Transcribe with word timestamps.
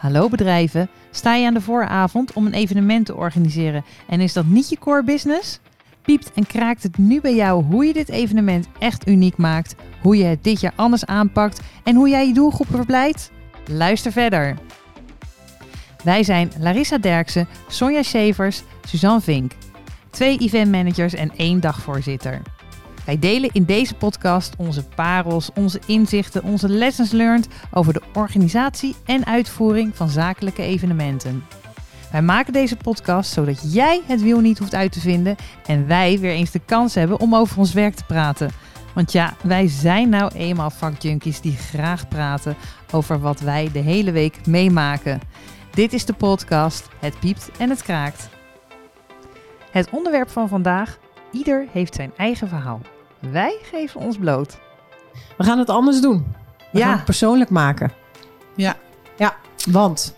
Hallo 0.00 0.28
bedrijven, 0.28 0.90
sta 1.10 1.34
je 1.34 1.46
aan 1.46 1.54
de 1.54 1.60
vooravond 1.60 2.32
om 2.32 2.46
een 2.46 2.52
evenement 2.52 3.06
te 3.06 3.16
organiseren 3.16 3.84
en 4.08 4.20
is 4.20 4.32
dat 4.32 4.46
niet 4.46 4.68
je 4.68 4.78
core 4.78 5.04
business? 5.04 5.60
Piept 6.02 6.32
en 6.32 6.46
kraakt 6.46 6.82
het 6.82 6.98
nu 6.98 7.20
bij 7.20 7.34
jou 7.34 7.64
hoe 7.64 7.84
je 7.84 7.92
dit 7.92 8.08
evenement 8.08 8.68
echt 8.78 9.08
uniek 9.08 9.36
maakt, 9.36 9.74
hoe 10.02 10.16
je 10.16 10.24
het 10.24 10.44
dit 10.44 10.60
jaar 10.60 10.72
anders 10.76 11.06
aanpakt 11.06 11.60
en 11.84 11.94
hoe 11.94 12.08
jij 12.08 12.26
je 12.26 12.34
doelgroepen 12.34 12.76
verblijdt? 12.76 13.30
Luister 13.66 14.12
verder. 14.12 14.58
Wij 16.04 16.22
zijn 16.22 16.52
Larissa 16.58 16.98
Derksen, 16.98 17.48
Sonja 17.68 18.02
Schevers, 18.02 18.62
Suzanne 18.88 19.20
Vink. 19.20 19.52
Twee 20.10 20.38
eventmanagers 20.38 21.14
en 21.14 21.30
één 21.36 21.60
dagvoorzitter. 21.60 22.42
Wij 23.04 23.18
delen 23.18 23.50
in 23.52 23.64
deze 23.64 23.94
podcast 23.94 24.54
onze 24.56 24.84
parels, 24.84 25.50
onze 25.54 25.80
inzichten, 25.86 26.42
onze 26.42 26.68
lessons 26.68 27.10
learned 27.10 27.48
over 27.70 27.92
de 27.92 28.02
organisatie 28.14 28.94
en 29.04 29.26
uitvoering 29.26 29.96
van 29.96 30.08
zakelijke 30.08 30.62
evenementen. 30.62 31.44
Wij 32.12 32.22
maken 32.22 32.52
deze 32.52 32.76
podcast 32.76 33.32
zodat 33.32 33.72
jij 33.72 34.00
het 34.06 34.22
wiel 34.22 34.40
niet 34.40 34.58
hoeft 34.58 34.74
uit 34.74 34.92
te 34.92 35.00
vinden 35.00 35.36
en 35.66 35.86
wij 35.86 36.18
weer 36.18 36.32
eens 36.32 36.50
de 36.50 36.60
kans 36.64 36.94
hebben 36.94 37.20
om 37.20 37.34
over 37.34 37.58
ons 37.58 37.72
werk 37.72 37.94
te 37.94 38.04
praten. 38.04 38.50
Want 38.94 39.12
ja, 39.12 39.34
wij 39.42 39.68
zijn 39.68 40.08
nou 40.08 40.32
eenmaal 40.34 40.70
vakjunkies 40.70 41.40
die 41.40 41.56
graag 41.56 42.08
praten 42.08 42.56
over 42.92 43.20
wat 43.20 43.40
wij 43.40 43.70
de 43.72 43.78
hele 43.78 44.12
week 44.12 44.46
meemaken. 44.46 45.20
Dit 45.70 45.92
is 45.92 46.04
de 46.04 46.12
podcast 46.12 46.88
Het 46.98 47.18
piept 47.18 47.50
en 47.58 47.70
het 47.70 47.82
kraakt. 47.82 48.28
Het 49.70 49.90
onderwerp 49.90 50.30
van 50.30 50.48
vandaag: 50.48 50.98
ieder 51.32 51.66
heeft 51.72 51.94
zijn 51.94 52.12
eigen 52.16 52.48
verhaal. 52.48 52.80
Wij 53.18 53.56
geven 53.62 54.00
ons 54.00 54.16
bloot. 54.16 54.58
We 55.36 55.44
gaan 55.44 55.58
het 55.58 55.68
anders 55.70 56.00
doen. 56.00 56.26
We 56.72 56.78
Ja. 56.78 56.84
gaan 56.86 56.96
het 56.96 57.04
persoonlijk 57.04 57.50
maken. 57.50 57.92
Ja. 58.56 58.76
Ja, 59.16 59.36
want 59.70 60.14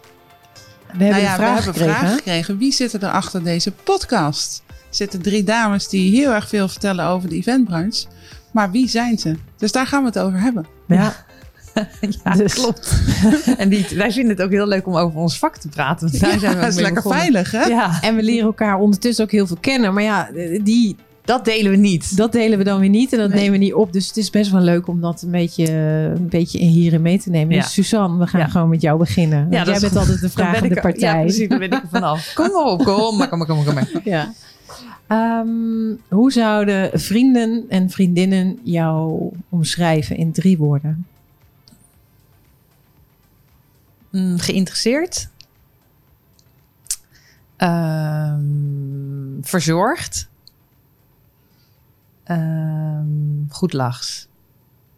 we 0.92 1.04
hebben 1.04 1.08
nou 1.08 1.20
een 1.22 1.26
vraag 1.26 1.36
we 1.36 1.44
hebben 1.44 1.62
gekregen. 1.74 1.94
vraag 1.96 2.14
gekregen. 2.14 2.58
Wie 2.58 2.72
zitten 2.72 3.00
er 3.00 3.10
achter 3.10 3.42
deze 3.44 3.72
podcast? 3.72 4.62
Er 4.68 4.74
zitten 4.90 5.22
drie 5.22 5.44
dames 5.44 5.88
die 5.88 6.16
heel 6.20 6.30
erg 6.32 6.48
veel 6.48 6.68
vertellen 6.68 7.06
over 7.06 7.28
de 7.28 7.34
eventbranche. 7.34 8.06
Maar 8.50 8.70
wie 8.70 8.88
zijn 8.88 9.18
ze? 9.18 9.36
Dus 9.56 9.72
daar 9.72 9.86
gaan 9.86 10.00
we 10.00 10.06
het 10.06 10.18
over 10.18 10.40
hebben. 10.40 10.66
Ja, 10.86 11.14
Ja, 12.24 12.34
Dus- 12.34 12.54
klopt. 12.54 13.02
en 13.58 13.68
die, 13.68 13.86
wij 13.94 14.12
vinden 14.12 14.36
het 14.36 14.44
ook 14.44 14.50
heel 14.50 14.66
leuk 14.66 14.86
om 14.86 14.96
over 14.96 15.18
ons 15.20 15.38
vak 15.38 15.56
te 15.56 15.68
praten. 15.68 16.08
Want 16.08 16.20
daar 16.20 16.32
Ja, 16.32 16.38
zijn 16.38 16.54
we 16.54 16.60
dat 16.60 16.68
is 16.68 16.74
lekker 16.74 16.94
begonnen. 16.94 17.20
veilig, 17.20 17.50
hè? 17.50 17.62
Ja, 17.64 18.02
en 18.02 18.16
we 18.16 18.22
leren 18.22 18.44
elkaar 18.44 18.78
ondertussen 18.78 19.24
ook 19.24 19.30
heel 19.30 19.46
veel 19.46 19.56
kennen. 19.60 19.94
Maar 19.94 20.02
ja, 20.02 20.28
die, 20.62 20.96
dat 21.24 21.44
delen 21.44 21.70
we 21.70 21.76
niet. 21.76 22.16
dat 22.16 22.32
delen 22.32 22.58
we 22.58 22.64
dan 22.64 22.80
weer 22.80 22.88
niet 22.88 23.12
en 23.12 23.18
dat 23.18 23.28
Nee. 23.28 23.38
nemen 23.40 23.58
we 23.58 23.64
niet 23.64 23.74
op. 23.74 23.92
Dus 23.92 24.06
het 24.06 24.16
is 24.16 24.30
best 24.30 24.50
wel 24.50 24.60
leuk 24.60 24.86
om 24.88 25.00
dat 25.00 25.22
een 25.22 25.30
beetje, 25.30 25.72
een 26.16 26.28
beetje 26.28 26.58
in 26.58 26.68
hierin 26.68 27.02
mee 27.02 27.18
te 27.20 27.30
nemen. 27.30 27.54
Ja. 27.54 27.62
Dus 27.62 27.72
Suzanne, 27.72 28.18
we 28.18 28.26
gaan 28.26 28.40
Ja. 28.40 28.46
gewoon 28.48 28.68
met 28.68 28.80
jou 28.80 28.98
beginnen. 28.98 29.46
Jij 29.50 29.64
bent 29.64 29.96
altijd 29.96 30.20
de 30.20 30.28
vragende 30.30 30.74
ik- 30.74 30.80
partij. 30.82 31.16
Ja, 31.18 31.20
precies, 31.20 31.48
daar 31.48 31.58
ben 31.58 31.70
ik 31.70 31.82
er 31.82 31.88
vanaf. 31.90 32.30
Kom 32.34 32.52
maar 32.52 32.64
op, 32.64 32.84
kom 32.84 33.16
maar, 33.16 33.28
kom 33.28 33.38
maar, 33.38 33.46
kom 33.46 33.56
maar. 33.56 33.64
Kom 33.64 33.74
maar. 33.74 33.88
Ja. 34.04 34.32
Ehm, 35.06 35.94
hoe 36.08 36.32
zouden 36.32 36.90
vrienden 37.00 37.64
en 37.68 37.90
vriendinnen 37.90 38.58
jou 38.62 39.22
omschrijven 39.48 40.16
in 40.16 40.32
drie 40.32 40.58
woorden? 40.58 41.06
Mm, 44.12 44.38
geïnteresseerd. 44.38 45.28
Ehm, 47.56 48.40
verzorgd. 49.40 50.28
Ehm, 52.24 53.06
goed 53.48 53.72
lachs. 53.72 54.28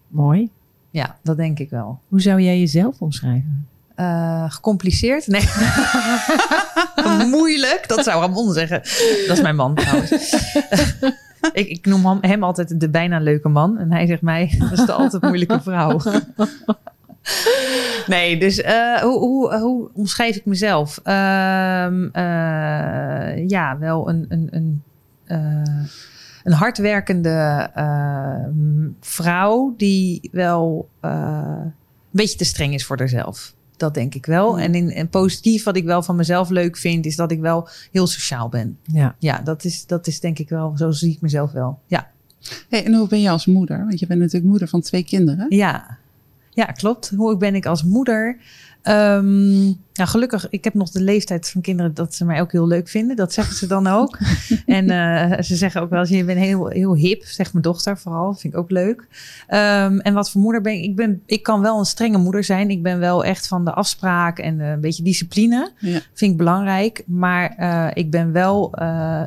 Mooi. 0.09 0.51
Ja, 0.91 1.17
dat 1.23 1.37
denk 1.37 1.59
ik 1.59 1.71
wel. 1.71 2.01
Hoe 2.09 2.21
zou 2.21 2.41
jij 2.41 2.59
jezelf 2.59 3.01
omschrijven? 3.01 3.69
Eh, 3.95 4.51
gecompliceerd? 4.51 5.27
Nee. 5.27 5.49
Moeilijk, 7.37 7.85
dat 7.89 8.05
zou 8.05 8.21
Ramon 8.21 8.53
zeggen. 8.53 8.81
Dat 9.27 9.37
is 9.37 9.43
mijn 9.43 9.57
man 9.57 9.75
trouwens. 9.75 10.11
ik, 11.53 11.69
ik 11.69 11.87
noem 11.87 12.07
hem, 12.07 12.19
hem 12.21 12.45
altijd 12.45 12.81
de 12.81 12.89
bijna 12.91 13.19
leuke 13.19 13.49
man. 13.49 13.79
En 13.79 13.93
hij 13.93 14.07
zegt 14.07 14.23
mij, 14.23 14.55
dat 14.59 14.73
is 14.73 14.87
de 14.87 14.93
altijd 14.93 15.23
moeilijke 15.23 15.61
vrouw. 15.63 16.01
nee, 18.07 18.39
dus 18.39 18.61
eh, 18.61 18.97
hoe, 18.97 19.19
hoe, 19.21 19.59
hoe 19.59 19.91
omschrijf 19.93 20.37
ik 20.37 20.45
mezelf? 20.45 21.01
Ehm, 21.03 22.05
eh, 22.13 23.49
ja, 23.49 23.79
wel 23.79 24.09
een... 24.09 24.25
een, 24.29 24.49
een 24.51 24.83
eh, 25.25 25.83
een 26.45 26.53
hardwerkende 26.53 27.71
vrouw 29.01 29.75
die 29.77 30.29
wel 30.33 30.89
een 31.01 31.73
beetje 32.11 32.37
te 32.37 32.45
streng 32.45 32.75
is 32.75 32.85
voor 32.85 32.99
haarzelf. 32.99 33.55
Dat 33.77 33.95
denk 33.95 34.15
ik 34.15 34.27
wel. 34.27 34.53
Mm. 34.53 34.59
En, 34.59 34.75
in, 34.75 34.91
en 34.91 35.09
positief 35.09 35.65
wat 35.65 35.77
ik 35.77 35.85
wel 35.85 36.03
van 36.03 36.17
mezelf 36.17 36.49
leuk 36.49 36.77
vind, 36.77 37.07
is 37.07 37.17
dat 37.17 37.31
ik 37.31 37.41
wel 37.41 37.69
heel 37.93 38.07
sociaal 38.07 38.49
ben. 38.49 38.79
Ja. 38.83 39.17
Ja, 39.19 39.39
dat 39.39 39.65
is, 39.65 39.87
dat 39.87 40.07
is 40.07 40.21
denk 40.21 40.39
ik 40.39 40.49
wel, 40.49 40.73
zo 40.77 40.91
zie 40.91 41.13
ik 41.13 41.21
mezelf 41.21 41.53
wel. 41.53 41.79
Ja, 41.87 42.11
Hey, 42.69 42.85
en 42.85 42.95
hoe 42.95 43.09
ben 43.09 43.21
je 43.21 43.31
als 43.31 43.47
moeder? 43.47 43.79
Want 43.79 43.99
je 43.99 44.07
bent 44.07 44.21
natuurlijk 44.21 44.51
moeder 44.51 44.69
van 44.69 44.81
twee 44.81 45.05
kinderen. 45.05 45.47
ja. 45.49 45.99
Ja 46.55 46.65
klopt. 46.65 47.13
Hoe 47.17 47.37
ben 47.37 47.55
ik 47.55 47.67
als 47.67 47.83
moeder? 47.83 48.39
Ehm, 48.85 49.73
nou, 49.95 50.09
gelukkig, 50.09 50.47
ik 50.51 50.65
heb 50.65 50.75
nog 50.75 50.91
de 50.91 51.01
leeftijd 51.03 51.51
van 51.51 51.61
kinderen 51.61 51.95
dat 51.95 52.15
ze 52.15 52.25
mij 52.25 52.41
ook 52.41 52.53
heel 52.53 52.67
leuk 52.67 52.89
vinden. 52.89 53.17
Dat 53.17 53.33
zeggen 53.33 53.57
ze 53.57 53.67
dan 53.67 53.87
ook. 53.87 54.19
en 54.67 54.91
eh, 54.91 55.43
ze 55.43 55.57
zeggen 55.57 55.81
ook 55.83 55.91
wel 55.91 56.01
eens, 56.01 56.09
je 56.09 56.25
bent 56.25 56.39
heel, 56.39 56.69
heel 56.69 56.97
hip, 56.97 57.25
zegt 57.25 57.53
mijn 57.53 57.65
dochter 57.65 57.99
vooral. 57.99 58.31
Dat 58.31 58.41
vind 58.41 58.53
ik 58.53 58.59
ook 58.59 58.71
leuk. 58.71 59.07
Ehm, 59.47 59.99
en 59.99 60.15
wat 60.15 60.31
voor 60.31 60.41
moeder 60.41 60.61
ben 60.61 60.73
ik? 60.73 60.83
ik? 60.85 60.97
Ben, 60.97 61.23
ik 61.27 61.43
kan 61.43 61.61
wel 61.61 61.79
een 61.79 61.85
strenge 61.85 62.19
moeder 62.19 62.45
zijn. 62.45 62.71
Ik 62.71 62.83
ben 62.83 62.99
wel 62.99 63.25
echt 63.25 63.47
van 63.49 63.65
de 63.65 63.73
afspraak 63.73 64.39
en 64.39 64.61
eh, 64.61 64.71
een 64.71 64.81
beetje 64.81 65.03
discipline. 65.03 65.71
Ja. 65.79 66.01
Vind 66.15 66.31
ik 66.31 66.37
belangrijk. 66.37 67.03
Maar 67.07 67.55
eh, 67.57 67.87
ik 67.93 68.11
ben 68.11 68.33
wel 68.33 68.73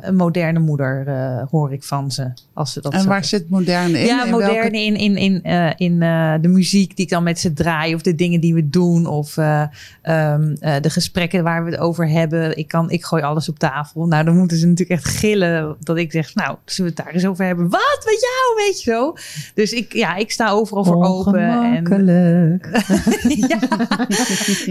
een 0.00 0.16
moderne 0.16 0.58
moeder, 0.58 1.06
hoor 1.50 1.72
ik 1.72 1.82
van 1.84 2.10
ze. 2.10 2.30
Als 2.52 2.72
ze 2.72 2.80
dat 2.80 2.92
En 2.92 3.06
waar 3.06 3.24
zit 3.24 3.48
moderne 3.50 3.98
in? 3.98 4.06
ja, 4.06 4.24
In 4.24 4.30
moderne 4.30 4.54
welke- 4.60 4.76
in, 4.82 4.96
in, 4.96 5.16
in, 5.16 5.42
in 5.76 5.98
de 6.42 6.48
muziek 6.48 6.96
die 6.96 7.04
ik 7.04 7.10
dan 7.10 7.22
met 7.22 7.38
ze 7.38 7.52
draai. 7.52 7.94
Of 7.94 8.02
de 8.02 8.14
dingen 8.14 8.40
die 8.40 8.54
we 8.54 8.68
doen. 8.68 9.06
Of 9.06 9.36
eh, 9.48 10.32
ehm, 10.32 10.54
eh, 10.60 10.82
de 10.82 10.90
gesprekken 10.90 11.42
waar 11.42 11.64
we 11.64 11.70
het 11.70 11.80
over 11.80 12.08
hebben. 12.08 12.56
Ik, 12.58 12.68
kan, 12.68 12.90
ik 12.90 13.04
gooi 13.04 13.22
alles 13.22 13.48
op 13.48 13.58
tafel. 13.58 14.06
Nou, 14.06 14.24
dan 14.24 14.36
moeten 14.36 14.56
ze 14.56 14.66
natuurlijk 14.66 15.00
echt 15.00 15.16
gillen. 15.16 15.76
Dat 15.80 15.96
ik 15.96 16.12
zeg, 16.12 16.34
nou, 16.34 16.56
zullen 16.64 16.90
we 16.90 16.96
het 16.96 17.06
daar 17.06 17.14
eens 17.14 17.26
over 17.26 17.44
hebben? 17.44 17.68
Wat? 17.68 18.02
Met 18.04 18.20
jou? 18.20 18.66
Weet 18.66 18.82
je 18.82 18.90
zo. 18.90 19.14
Dus 19.54 19.72
ik, 19.72 19.92
ja, 19.92 20.16
ik 20.16 20.30
sta 20.30 20.50
overal 20.50 20.84
voor 20.84 21.04
open. 21.04 21.40
En, 21.40 22.60
ja. 23.48 23.58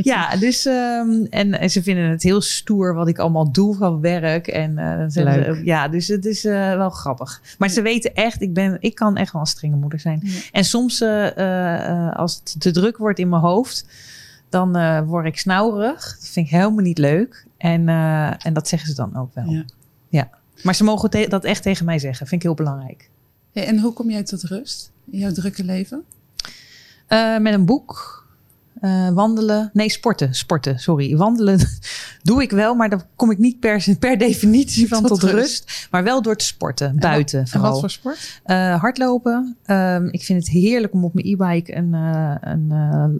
ja, 0.02 0.36
dus 0.36 0.66
ehm, 0.66 1.26
en, 1.30 1.60
en 1.60 1.70
ze 1.70 1.84
vinden 1.84 2.10
het 2.10 2.24
heel 2.24 2.42
stoer 2.42 2.94
wat 2.94 3.08
ik 3.08 3.20
allemaal 3.20 3.52
doe 3.52 3.76
van 3.76 4.02
werk. 4.02 4.48
En 4.48 4.78
eh, 4.78 5.24
Leuk. 5.24 5.62
ja, 5.64 5.88
dus 5.88 6.08
het 6.08 6.26
is 6.26 6.44
wel 6.44 6.90
grappig. 6.90 7.42
Maar 7.58 7.70
ze 7.70 7.82
weten 7.82 8.14
echt, 8.14 8.42
ik, 8.42 8.54
ben, 8.54 8.78
ik 8.80 8.96
kan 8.96 9.18
echt 9.18 9.32
wel 9.32 9.42
een 9.42 9.48
strenge 9.48 9.76
moeder 9.76 10.00
zijn. 10.00 10.20
Ja. 10.24 10.32
En 10.52 10.64
soms, 10.64 11.02
als 12.14 12.36
het 12.36 12.56
te 12.60 12.72
druk 12.72 12.98
wordt 12.98 13.20
in 13.20 13.30
mijn 13.30 13.42
hoofd, 13.42 13.86
dan 14.50 14.76
eh, 14.76 15.02
word 15.02 15.26
ik 15.26 15.40
snauwerig. 15.40 16.16
Dat 16.20 16.30
vind 16.30 16.46
ik 16.46 16.52
helemaal 16.52 16.84
niet 16.84 16.98
leuk. 16.98 17.46
En, 17.58 17.90
eh, 17.90 18.46
en 18.46 18.54
dat 18.54 18.68
zeggen 18.68 18.90
ze 18.90 18.96
dan 18.96 19.16
ook 19.16 19.34
wel. 19.34 19.50
Ja. 19.50 19.66
Ja. 20.10 20.30
Maar 20.64 20.76
ze 20.76 20.84
mogen 20.84 21.30
dat 21.30 21.44
echt 21.44 21.62
tegen 21.62 21.86
mij 21.86 22.00
zeggen. 22.00 22.28
Vind 22.28 22.42
ik 22.42 22.48
heel 22.48 22.58
belangrijk. 22.66 23.10
En 23.54 23.80
hoe 23.80 23.94
kom 23.94 24.10
jij 24.10 24.24
tot 24.24 24.44
rust 24.44 24.92
in 25.12 25.20
jouw 25.20 25.32
drukke 25.32 25.64
leven? 25.64 26.04
Eh, 27.08 27.38
met 27.38 27.54
een 27.54 27.66
boek. 27.66 28.27
Eh, 28.82 29.10
wandelen. 29.10 29.70
Nee, 29.74 29.90
sporten. 29.90 30.34
Sporten, 30.34 30.80
sorry. 30.80 31.16
Wandelen 31.18 31.60
doe 32.24 32.42
ik 32.42 32.52
wel, 32.52 32.76
maar 32.76 32.90
daar 32.90 33.04
kom 33.16 33.32
ik 33.32 33.38
niet 33.38 33.60
per, 33.60 33.96
per 34.00 34.18
definitie 34.28 34.88
van 34.88 35.02
tot, 35.04 35.20
Tot 35.20 35.30
rust. 35.30 35.36
rust. 35.66 35.88
Maar 35.92 36.04
wel 36.04 36.22
door 36.22 36.36
te 36.36 36.46
sporten, 36.46 37.00
buiten 37.00 37.40
En 37.40 37.48
vooral. 37.48 37.72
wat 37.72 37.80
voor 37.80 37.90
sport? 37.90 38.42
Eh, 38.44 38.80
hardlopen. 38.80 39.56
Ehm, 39.66 40.08
ik 40.12 40.24
vind 40.24 40.40
het 40.40 40.50
heerlijk 40.50 40.94
om 40.94 41.04
op 41.04 41.14
mijn 41.14 41.26
e-bike 41.28 41.76
een, 41.76 41.94
eh, 41.94 42.36
een 42.40 42.68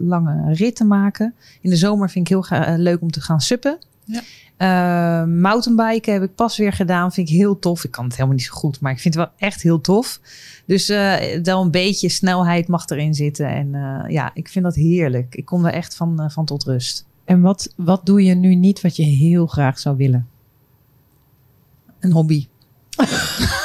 lange 0.06 0.54
rit 0.54 0.76
te 0.76 0.84
maken. 0.84 1.34
In 1.60 1.70
de 1.70 1.76
zomer 1.76 2.10
vind 2.10 2.24
ik 2.24 2.30
heel 2.30 2.42
ga- 2.42 2.74
leuk 2.76 3.00
om 3.00 3.10
te 3.10 3.20
gaan 3.20 3.40
suppen. 3.40 3.78
Ja. 4.04 4.20
Eh, 4.58 5.24
mountainbiken 5.24 6.12
heb 6.12 6.22
ik 6.22 6.34
pas 6.34 6.56
weer 6.56 6.72
gedaan. 6.72 7.12
Vind 7.12 7.28
ik 7.28 7.36
heel 7.36 7.58
tof. 7.58 7.84
Ik 7.84 7.90
kan 7.90 8.04
het 8.04 8.12
helemaal 8.12 8.36
niet 8.36 8.44
zo 8.44 8.54
goed, 8.54 8.80
maar 8.80 8.92
ik 8.92 9.00
vind 9.00 9.14
het 9.14 9.24
wel 9.24 9.48
echt 9.48 9.62
heel 9.62 9.80
tof. 9.80 10.20
Dus 10.66 10.88
eh 10.88 11.42
wel 11.42 11.62
een 11.62 11.70
beetje 11.70 12.08
snelheid 12.08 12.68
mag 12.68 12.88
erin 12.88 13.14
zitten. 13.14 13.48
En 13.48 13.74
eh, 13.74 14.10
ja, 14.10 14.30
ik 14.34 14.48
vind 14.48 14.64
dat 14.64 14.74
heerlijk. 14.74 15.34
Ik 15.34 15.44
kom 15.44 15.66
er 15.66 15.72
echt 15.72 15.96
van, 15.96 16.30
van 16.30 16.44
tot 16.44 16.64
rust. 16.64 17.06
En 17.24 17.40
wat, 17.40 17.72
wat 17.76 18.06
doe 18.06 18.22
je 18.22 18.34
nu 18.34 18.54
niet 18.54 18.80
wat 18.80 18.96
je 18.96 19.02
heel 19.02 19.46
graag 19.46 19.78
zou 19.78 19.96
willen? 19.96 20.28
Een 22.00 22.12
hobby. 22.12 22.46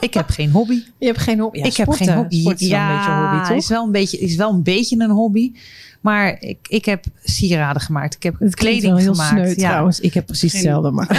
ik 0.00 0.14
heb 0.14 0.28
geen 0.28 0.50
hobby. 0.50 0.82
Je 0.98 1.06
hebt 1.06 1.18
geen 1.18 1.38
hobby. 1.40 1.58
ik 1.58 1.76
heb 1.76 1.90
geen 1.90 2.12
hobby. 2.14 2.40
Sport 2.40 2.60
is 2.60 2.68
wel 2.68 2.78
een 2.80 2.88
beetje 2.96 3.10
een 3.10 3.18
hobby, 3.30 3.48
toch? 3.48 3.56
Is 3.56 3.68
wel 3.68 3.84
een 3.84 3.92
beetje, 3.92 4.18
is 4.18 4.36
wel 4.36 4.50
een 4.50 4.62
beetje 4.62 5.00
een 5.00 5.10
hobby. 5.10 5.52
Maar 6.00 6.36
ik, 6.40 6.58
ik 6.68 6.84
heb 6.84 7.04
sieraden 7.22 7.82
gemaakt. 7.82 8.14
Ik 8.14 8.22
heb 8.22 8.32
Het 8.32 8.54
klinkt 8.54 8.58
kleding 8.80 8.92
wel 8.92 8.96
heel 9.02 9.14
gemaakt. 9.14 9.30
sneu 9.30 9.48
ja. 9.48 9.68
trouwens. 9.68 10.00
Ik 10.00 10.14
heb 10.14 10.26
precies 10.26 10.50
Geen- 10.52 10.60
hetzelfde. 10.60 10.90
Maar 10.90 11.06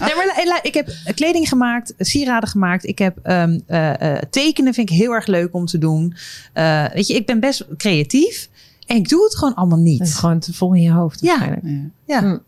Nee, 0.00 0.14
maar 0.14 0.58
ik 0.62 0.74
heb 0.74 0.88
kleding 1.14 1.48
gemaakt, 1.48 1.94
sieraden 1.98 2.48
gemaakt. 2.48 2.86
Ik 2.86 2.98
heb 2.98 3.18
ehm, 3.22 3.58
eh, 3.66 4.12
eh, 4.16 4.22
tekenen 4.30 4.74
vind 4.74 4.90
ik 4.90 4.96
heel 4.96 5.12
erg 5.12 5.26
leuk 5.26 5.54
om 5.54 5.66
te 5.66 5.78
doen. 5.78 6.14
Eh, 6.52 6.84
weet 6.92 7.06
je, 7.06 7.14
ik 7.14 7.26
ben 7.26 7.40
best 7.40 7.64
creatief. 7.76 8.48
En 8.86 8.96
ik 8.96 9.08
doe 9.08 9.24
het 9.24 9.36
gewoon 9.36 9.54
allemaal 9.54 9.78
Het 9.78 9.86
is 9.88 9.98
niet. 9.98 10.14
gewoon 10.14 10.38
te 10.38 10.52
vol 10.54 10.74
in 10.74 10.82
je 10.82 10.90
hoofd 10.92 11.20
Ja. 11.20 11.26
waarschijnlijk. 11.28 11.64
Ja. 12.06 12.14
Ja. 12.14 12.20
Hm. 12.20 12.38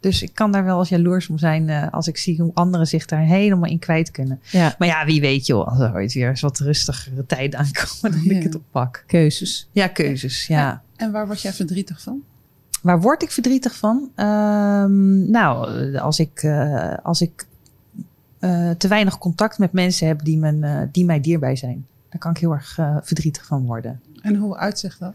Dus 0.00 0.22
ik 0.22 0.34
kan 0.34 0.52
daar 0.52 0.64
wel 0.64 0.78
eens 0.78 0.88
jaloers 0.88 1.28
om 1.28 1.38
zijn 1.38 1.68
eh, 1.68 1.86
als 1.90 2.08
ik 2.08 2.16
zie 2.16 2.40
hoe 2.42 2.50
anderen 2.54 2.86
zich 2.86 3.06
daar 3.06 3.20
helemaal 3.20 3.70
in 3.70 3.78
kwijt 3.78 4.10
kunnen. 4.10 4.40
Ja. 4.50 4.74
Maar 4.78 4.88
ja, 4.88 5.04
wie 5.04 5.20
weet 5.20 5.46
joh, 5.46 5.68
als 5.68 5.78
er 5.78 5.92
ooit 5.94 6.12
weer 6.12 6.28
eens 6.28 6.40
wat 6.40 6.58
rustigere 6.58 7.26
tijden 7.26 7.58
aankomen, 7.58 8.10
dan 8.18 8.22
Ja. 8.22 8.36
ik 8.36 8.42
het 8.42 8.54
oppak. 8.54 9.04
Keuzes. 9.06 9.68
Ja, 9.72 9.86
keuzes, 9.88 10.46
ja. 10.46 10.82
En 10.96 11.12
waar 11.12 11.26
word 11.26 11.42
jij 11.42 11.52
verdrietig 11.52 12.02
van? 12.02 12.20
Waar 12.82 13.00
word 13.00 13.22
ik 13.22 13.30
verdrietig 13.30 13.76
van? 13.76 14.10
Ehm, 14.14 15.30
nou, 15.30 15.96
als 15.96 16.18
ik, 16.18 16.42
eh, 16.42 16.94
als 17.02 17.20
ik 17.20 17.46
eh, 18.38 18.70
te 18.70 18.88
weinig 18.88 19.18
contact 19.18 19.58
met 19.58 19.72
mensen 19.72 20.06
heb 20.06 20.24
die, 20.24 20.38
men, 20.38 20.88
die 20.92 21.04
mij 21.04 21.20
dierbij 21.20 21.56
zijn. 21.56 21.86
Daar 22.08 22.18
kan 22.20 22.30
ik 22.30 22.38
heel 22.38 22.52
erg 22.52 22.74
verdrietig 23.02 23.46
van 23.46 23.64
worden. 23.66 24.00
En 24.22 24.36
hoe 24.36 24.56
uitzicht 24.56 25.00
dat? 25.00 25.14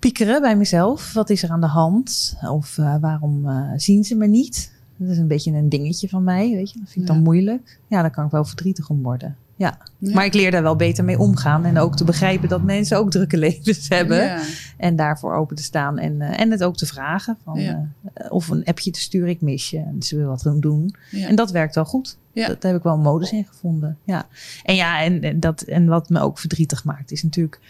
Piekeren 0.00 0.40
bij 0.40 0.56
mezelf. 0.56 1.12
Wat 1.12 1.30
is 1.30 1.42
er 1.42 1.50
aan 1.50 1.60
de 1.60 1.66
hand? 1.66 2.36
Of 2.42 2.78
eh, 2.78 2.96
waarom 3.00 3.48
eh, 3.48 3.70
zien 3.76 4.04
ze 4.04 4.14
me 4.16 4.26
niet? 4.26 4.72
Dat 4.96 5.08
is 5.08 5.18
een 5.18 5.28
beetje 5.28 5.52
een 5.52 5.68
dingetje 5.68 6.08
van 6.08 6.24
mij, 6.24 6.50
weet 6.50 6.70
je. 6.72 6.78
Dat 6.78 6.88
vind 6.90 7.04
ik 7.04 7.08
Ja. 7.08 7.14
dan 7.14 7.22
moeilijk. 7.22 7.78
Ja, 7.86 8.00
daar 8.00 8.10
kan 8.10 8.24
ik 8.24 8.30
wel 8.30 8.44
verdrietig 8.44 8.88
om 8.90 9.02
worden. 9.02 9.36
Ja. 9.56 9.78
Ja. 9.98 10.14
Maar 10.14 10.24
ik 10.24 10.34
leer 10.34 10.50
daar 10.50 10.62
wel 10.62 10.76
beter 10.76 11.04
mee 11.04 11.18
omgaan. 11.18 11.64
En 11.64 11.78
ook 11.78 11.96
te 11.96 12.04
begrijpen 12.04 12.48
dat 12.48 12.62
mensen 12.62 12.98
ook 12.98 13.10
drukke 13.10 13.36
levens 13.46 13.88
hebben. 13.88 14.24
Ja. 14.24 14.42
En 14.76 14.96
daarvoor 14.96 15.34
open 15.34 15.56
te 15.56 15.62
staan 15.62 15.98
en, 15.98 16.20
eh, 16.20 16.40
en 16.40 16.50
het 16.50 16.64
ook 16.64 16.76
te 16.76 16.86
vragen. 16.86 17.36
Van, 17.44 17.88
of 18.28 18.48
een 18.48 18.64
appje 18.64 18.90
te 18.90 19.00
sturen, 19.00 19.28
ik 19.28 19.40
mis 19.40 19.70
je. 19.70 19.78
En 19.78 20.02
ze 20.02 20.16
wil 20.16 20.26
wat 20.28 20.42
gaan 20.42 20.60
doen. 20.60 20.94
Ja. 21.10 21.28
En 21.28 21.34
dat 21.34 21.50
werkt 21.50 21.74
wel 21.74 21.84
goed. 21.84 22.16
Dat, 22.34 22.46
daar 22.46 22.70
heb 22.70 22.76
ik 22.76 22.82
wel 22.82 22.94
een 22.94 23.00
modus 23.00 23.32
in 23.32 23.44
gevonden. 23.44 23.98
Ja. 24.04 24.26
En 24.64 24.74
ja, 24.74 25.02
en, 25.02 25.22
en 25.22 25.40
dat, 25.40 25.62
en 25.62 25.86
wat 25.86 26.08
me 26.08 26.20
ook 26.20 26.38
verdrietig 26.38 26.84
maakt, 26.84 27.10
is 27.10 27.22
natuurlijk 27.22 27.60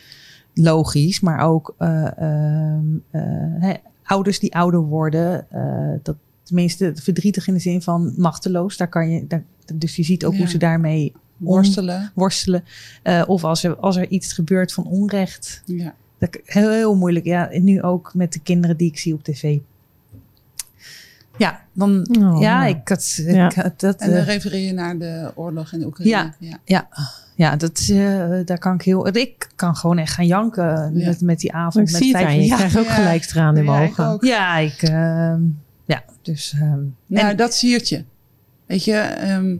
logisch. 0.63 1.21
Maar 1.21 1.41
ook 1.41 1.75
eh, 1.79 2.19
ehm, 2.19 2.85
eh, 3.11 3.23
hè, 3.59 3.73
ouders 4.03 4.39
die 4.39 4.55
ouder 4.55 4.81
worden. 4.81 5.51
eh, 5.51 5.99
dat, 6.03 6.17
tenminste, 6.43 6.93
verdrietig 6.95 7.47
in 7.49 7.55
de 7.55 7.61
zin 7.61 7.83
van 7.83 8.13
machteloos. 8.17 8.77
Daar 8.77 8.89
kan 8.89 9.11
je, 9.11 9.27
daar, 9.27 9.45
dus 9.75 9.97
je 9.97 10.03
ziet 10.03 10.25
ook 10.25 10.33
Ja. 10.33 10.39
hoe 10.39 10.49
ze 10.49 10.59
daarmee 10.59 11.13
om- 11.41 11.47
Worstelen. 11.47 12.13
worstelen. 12.15 12.65
Of 13.27 13.45
als 13.45 13.63
er, 13.65 13.77
als 13.77 13.97
er 13.97 14.09
iets 14.09 14.33
gebeurt 14.33 14.73
van 14.73 14.87
onrecht. 14.87 15.63
Ja. 15.67 15.95
Dat, 16.19 16.39
heel, 16.45 16.71
heel 16.71 16.97
moeilijk. 16.97 17.25
Ja, 17.25 17.51
en 17.51 17.65
nu 17.65 17.83
ook 17.83 18.15
met 18.15 18.33
de 18.33 18.41
kinderen 18.41 18.77
die 18.77 18.89
ik 18.89 18.99
zie 18.99 19.15
op 19.15 19.23
tv. 19.23 19.59
Ja, 21.41 21.61
dan. 21.73 22.07
Oh, 22.21 22.41
ja, 22.41 22.65
ik 22.67 22.89
had. 22.89 23.15
Ja. 23.27 23.47
Ik 23.47 23.55
had 23.55 23.81
dat, 23.81 24.01
En 24.01 24.09
dan 24.11 24.19
eh, 24.19 24.25
refereer 24.25 24.67
je 24.67 24.73
naar 24.73 24.99
de 24.99 25.33
oorlog 25.35 25.73
in 25.73 25.85
Oekraïne. 25.85 26.11
Ja. 26.15 26.35
ja. 26.39 26.59
ja, 26.65 26.89
ja, 27.35 27.57
dat, 27.57 27.87
eh, 27.91 28.31
daar 28.45 28.59
kan 28.59 28.75
ik 28.75 28.83
heel. 28.83 29.17
Ik 29.17 29.49
kan 29.57 29.77
gewoon 29.77 29.99
echt 29.99 30.13
gaan 30.15 30.27
janken 30.27 30.65
Ja. 30.99 31.07
met, 31.07 31.21
met 31.21 31.39
die 31.41 31.53
avond. 31.53 31.87
Ik 31.87 31.93
met 31.93 32.03
zie 32.03 32.13
het 32.13 32.23
vijf- 32.23 32.35
aan 32.37 32.41
je. 32.43 32.47
Ja, 32.47 32.57
krijgt 32.57 32.79
ook 32.79 32.85
Ja. 32.85 32.95
gelijk 32.95 33.23
tranen 33.23 33.57
in 33.57 33.65
mijn 33.71 33.89
ogen. 33.91 34.27
ja, 34.27 34.57
ik. 34.57 34.83
ehm, 34.83 35.41
ja, 35.85 36.05
dus. 36.23 36.53
ehm, 36.61 36.79
Nou, 37.07 37.29
en- 37.29 37.37
dat 37.37 37.55
siert 37.55 37.89
je. 37.89 38.05
Weet 38.67 38.85
je, 38.85 38.95
ehm, 38.97 39.57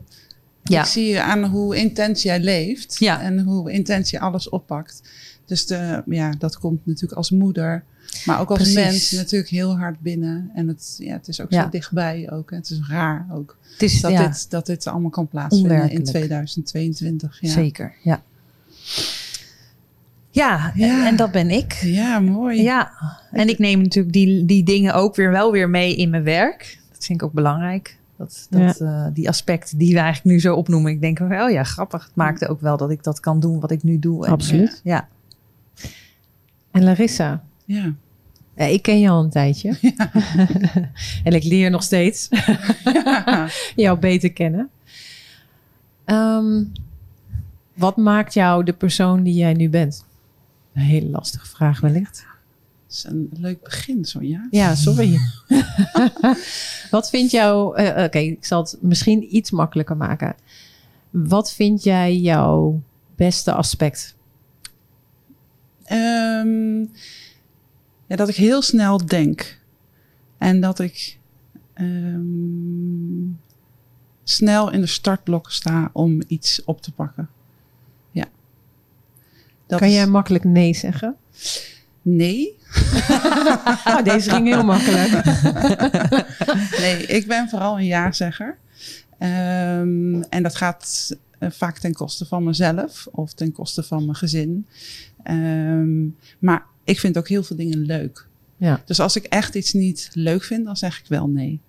Ja. 0.63 0.79
ik 0.79 0.85
zie 0.85 1.07
je 1.07 1.21
aan 1.21 1.43
hoe 1.43 1.75
intens 1.75 2.23
jij 2.23 2.39
leeft. 2.39 2.95
Ja. 2.99 3.21
En 3.21 3.39
hoe 3.39 3.71
intens 3.71 4.09
je 4.09 4.19
alles 4.19 4.49
oppakt. 4.49 5.01
Dus 5.45 5.65
de, 5.65 6.03
ja, 6.05 6.33
dat 6.37 6.57
komt 6.59 6.85
natuurlijk 6.85 7.13
als 7.17 7.31
moeder. 7.31 7.83
Maar 8.25 8.39
ook 8.39 8.49
als 8.49 8.57
Precies. 8.57 8.75
mens 8.75 9.11
natuurlijk 9.11 9.49
heel 9.51 9.77
hard 9.77 9.99
binnen. 9.99 10.51
En 10.55 10.67
het, 10.67 10.95
ja, 10.97 11.13
het 11.13 11.27
is 11.27 11.41
ook 11.41 11.51
Ja. 11.51 11.63
zo 11.63 11.69
dichtbij 11.69 12.29
ook. 12.31 12.51
En 12.51 12.57
het 12.57 12.69
is 12.69 12.79
raar 12.89 13.27
ook. 13.31 13.57
het 13.71 13.81
is 13.81 14.01
Dat, 14.01 14.11
ja, 14.11 14.27
dit, 14.27 14.49
dat 14.49 14.65
dit 14.65 14.87
allemaal 14.87 15.09
kan 15.09 15.27
plaatsvinden 15.27 15.71
in 15.71 15.77
Onwerkelijk. 15.77 16.05
2022. 16.09 17.37
Ja, 17.41 17.49
zeker. 17.49 17.93
Ja. 18.03 18.21
Ja, 20.31 20.71
Ja. 20.75 21.07
En, 21.07 21.15
dat 21.15 21.31
ben 21.31 21.49
ik. 21.49 21.73
ja 21.73 22.19
mooi. 22.19 22.61
Ja, 22.61 22.91
en 23.31 23.49
ik 23.49 23.59
neem 23.59 23.81
natuurlijk 23.81 24.13
die, 24.13 24.45
die 24.45 24.63
dingen 24.63 24.93
ook 24.93 25.15
weer 25.15 25.31
wel 25.31 25.51
weer 25.51 25.69
mee 25.69 25.95
in 25.95 26.09
mijn 26.09 26.23
werk. 26.23 26.79
Dat 26.91 27.05
vind 27.05 27.21
ik 27.21 27.27
ook 27.27 27.33
belangrijk. 27.33 27.97
Dat, 28.17 28.47
dat, 28.49 28.79
eh, 28.81 29.05
die 29.13 29.27
aspecten 29.29 29.77
die 29.77 29.93
we 29.93 29.99
eigenlijk 29.99 30.35
nu 30.35 30.41
zo 30.41 30.55
opnoemen. 30.55 30.91
Ik 30.91 31.01
denk, 31.01 31.17
van, 31.17 31.41
oh 31.41 31.49
ja, 31.51 31.63
grappig. 31.63 32.03
Het 32.05 32.15
maakte 32.15 32.47
ook 32.47 32.61
wel 32.61 32.77
dat 32.77 32.91
ik 32.91 33.03
dat 33.03 33.19
kan 33.19 33.39
doen 33.39 33.59
wat 33.59 33.71
ik 33.71 33.83
nu 33.83 33.99
doe. 33.99 34.25
En, 34.25 34.31
Absoluut. 34.31 34.81
Ja, 34.83 35.07
En 36.71 36.83
Larissa, 36.83 37.43
Ja. 37.73 37.93
ja, 38.55 38.65
ik 38.65 38.81
ken 38.81 38.99
je 38.99 39.09
al 39.09 39.23
een 39.23 39.29
tijdje. 39.29 39.77
en 41.23 41.33
ik 41.33 41.43
leer 41.43 41.69
nog 41.69 41.83
steeds 41.83 42.27
Ja. 42.93 43.49
jou 43.75 43.99
beter 43.99 44.31
kennen. 44.33 44.69
Ehm, 46.05 46.63
wat 47.73 47.97
maakt 47.97 48.33
jou 48.33 48.63
de 48.63 48.73
persoon 48.73 49.23
die 49.23 49.33
jij 49.33 49.53
nu 49.53 49.69
bent? 49.69 50.05
Een 50.73 50.81
hele 50.81 51.09
lastige 51.09 51.47
vraag 51.47 51.79
wellicht. 51.79 52.25
Dat 52.87 52.97
is 52.97 53.03
een 53.03 53.29
leuk 53.33 53.63
begin, 53.63 54.05
Sonja. 54.05 54.47
Ja, 54.51 54.75
sorry. 54.75 55.17
Wat 56.91 57.09
vind 57.09 57.31
jou... 57.31 57.75
eh, 57.77 58.03
Oké, 58.03 58.17
ik 58.19 58.45
zal 58.45 58.61
het 58.61 58.77
misschien 58.81 59.35
iets 59.35 59.51
makkelijker 59.51 59.97
maken. 59.97 60.35
Wat 61.09 61.53
vind 61.53 61.83
jij 61.83 62.17
jouw 62.17 62.81
beste 63.15 63.53
aspect? 63.53 64.15
Ehm, 65.83 66.85
ja, 68.11 68.17
dat 68.17 68.29
ik 68.29 68.35
heel 68.35 68.61
snel 68.61 69.05
denk. 69.05 69.59
En 70.37 70.61
dat 70.61 70.79
ik 70.79 71.17
ehm, 71.73 73.31
snel 74.23 74.71
in 74.71 74.81
de 74.81 74.87
startblokken 74.87 75.53
sta 75.53 75.89
om 75.93 76.21
iets 76.27 76.63
op 76.63 76.81
te 76.81 76.91
pakken. 76.91 77.29
Ja. 78.11 78.25
Dat 79.67 79.79
kan 79.79 79.91
jij 79.91 80.07
makkelijk 80.07 80.43
nee 80.43 80.73
zeggen? 80.73 81.15
Nee. 82.01 82.49
Oh, 83.85 84.03
deze 84.03 84.29
ging 84.29 84.47
heel 84.47 84.63
makkelijk. 84.63 85.11
nee, 86.83 87.05
ik 87.05 87.27
ben 87.27 87.49
vooral 87.49 87.77
een 87.77 87.85
ja-zegger. 87.85 88.57
Ehm, 89.17 90.21
en 90.21 90.43
dat 90.43 90.55
gaat 90.55 91.15
eh, 91.39 91.49
vaak 91.51 91.77
ten 91.77 91.93
koste 91.93 92.25
van 92.25 92.43
mezelf 92.43 93.07
of 93.11 93.33
ten 93.33 93.51
koste 93.51 93.83
van 93.83 94.05
mijn 94.05 94.17
gezin. 94.17 94.67
Ehm, 95.23 96.07
maar 96.39 96.65
ik 96.91 96.99
vind 96.99 97.17
ook 97.17 97.27
heel 97.27 97.43
veel 97.43 97.55
dingen 97.55 97.77
leuk. 97.77 98.27
Ja. 98.57 98.81
Dus 98.85 98.99
als 98.99 99.15
ik 99.15 99.23
echt 99.23 99.55
iets 99.55 99.73
niet 99.73 100.09
leuk 100.13 100.43
vind, 100.43 100.65
dan 100.65 100.77
zeg 100.77 100.99
ik 100.99 101.05
wel 101.07 101.27
nee. 101.27 101.61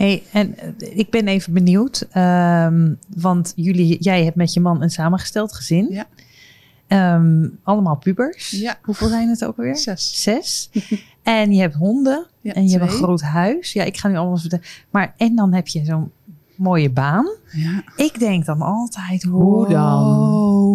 Hey, 0.00 0.22
en 0.32 0.58
eh, 0.58 0.98
ik 0.98 1.10
ben 1.10 1.28
even 1.28 1.52
benieuwd. 1.52 2.06
ehm, 2.10 2.94
want 3.16 3.52
jullie, 3.56 3.96
jij 3.98 4.24
hebt 4.24 4.36
met 4.36 4.52
je 4.52 4.60
man 4.60 4.82
een 4.82 4.90
samengesteld 4.90 5.52
gezin. 5.52 5.86
Ja. 5.90 6.06
Ehm, 6.86 7.48
allemaal 7.62 7.96
pubers. 7.96 8.50
Ja. 8.50 8.78
Hoeveel 8.82 9.08
zijn 9.08 9.28
het 9.28 9.44
ook 9.44 9.56
weer? 9.56 9.76
Zes. 9.76 10.22
Zes. 10.22 10.70
en 11.22 11.52
je 11.52 11.60
hebt 11.60 11.74
honden. 11.74 12.26
Ja, 12.40 12.52
en 12.52 12.64
je 12.68 12.78
hebt 12.78 12.82
een 12.82 12.98
groot 12.98 13.20
huis. 13.20 13.72
Ja, 13.72 13.84
ik 13.84 13.96
ga 13.96 14.08
nu 14.08 14.16
allemaal 14.16 14.36
vertellen. 14.36 14.64
Maar 14.90 15.14
en 15.16 15.34
dan 15.36 15.52
heb 15.54 15.68
je 15.68 15.84
zo'n 15.84 16.10
mooie 16.60 16.90
baan. 16.90 17.26
Ja, 17.52 17.82
Ik 17.96 18.18
denk 18.18 18.44
dan 18.44 18.60
altijd, 18.60 19.22
Hoe 19.22 19.68
dan? 19.68 20.02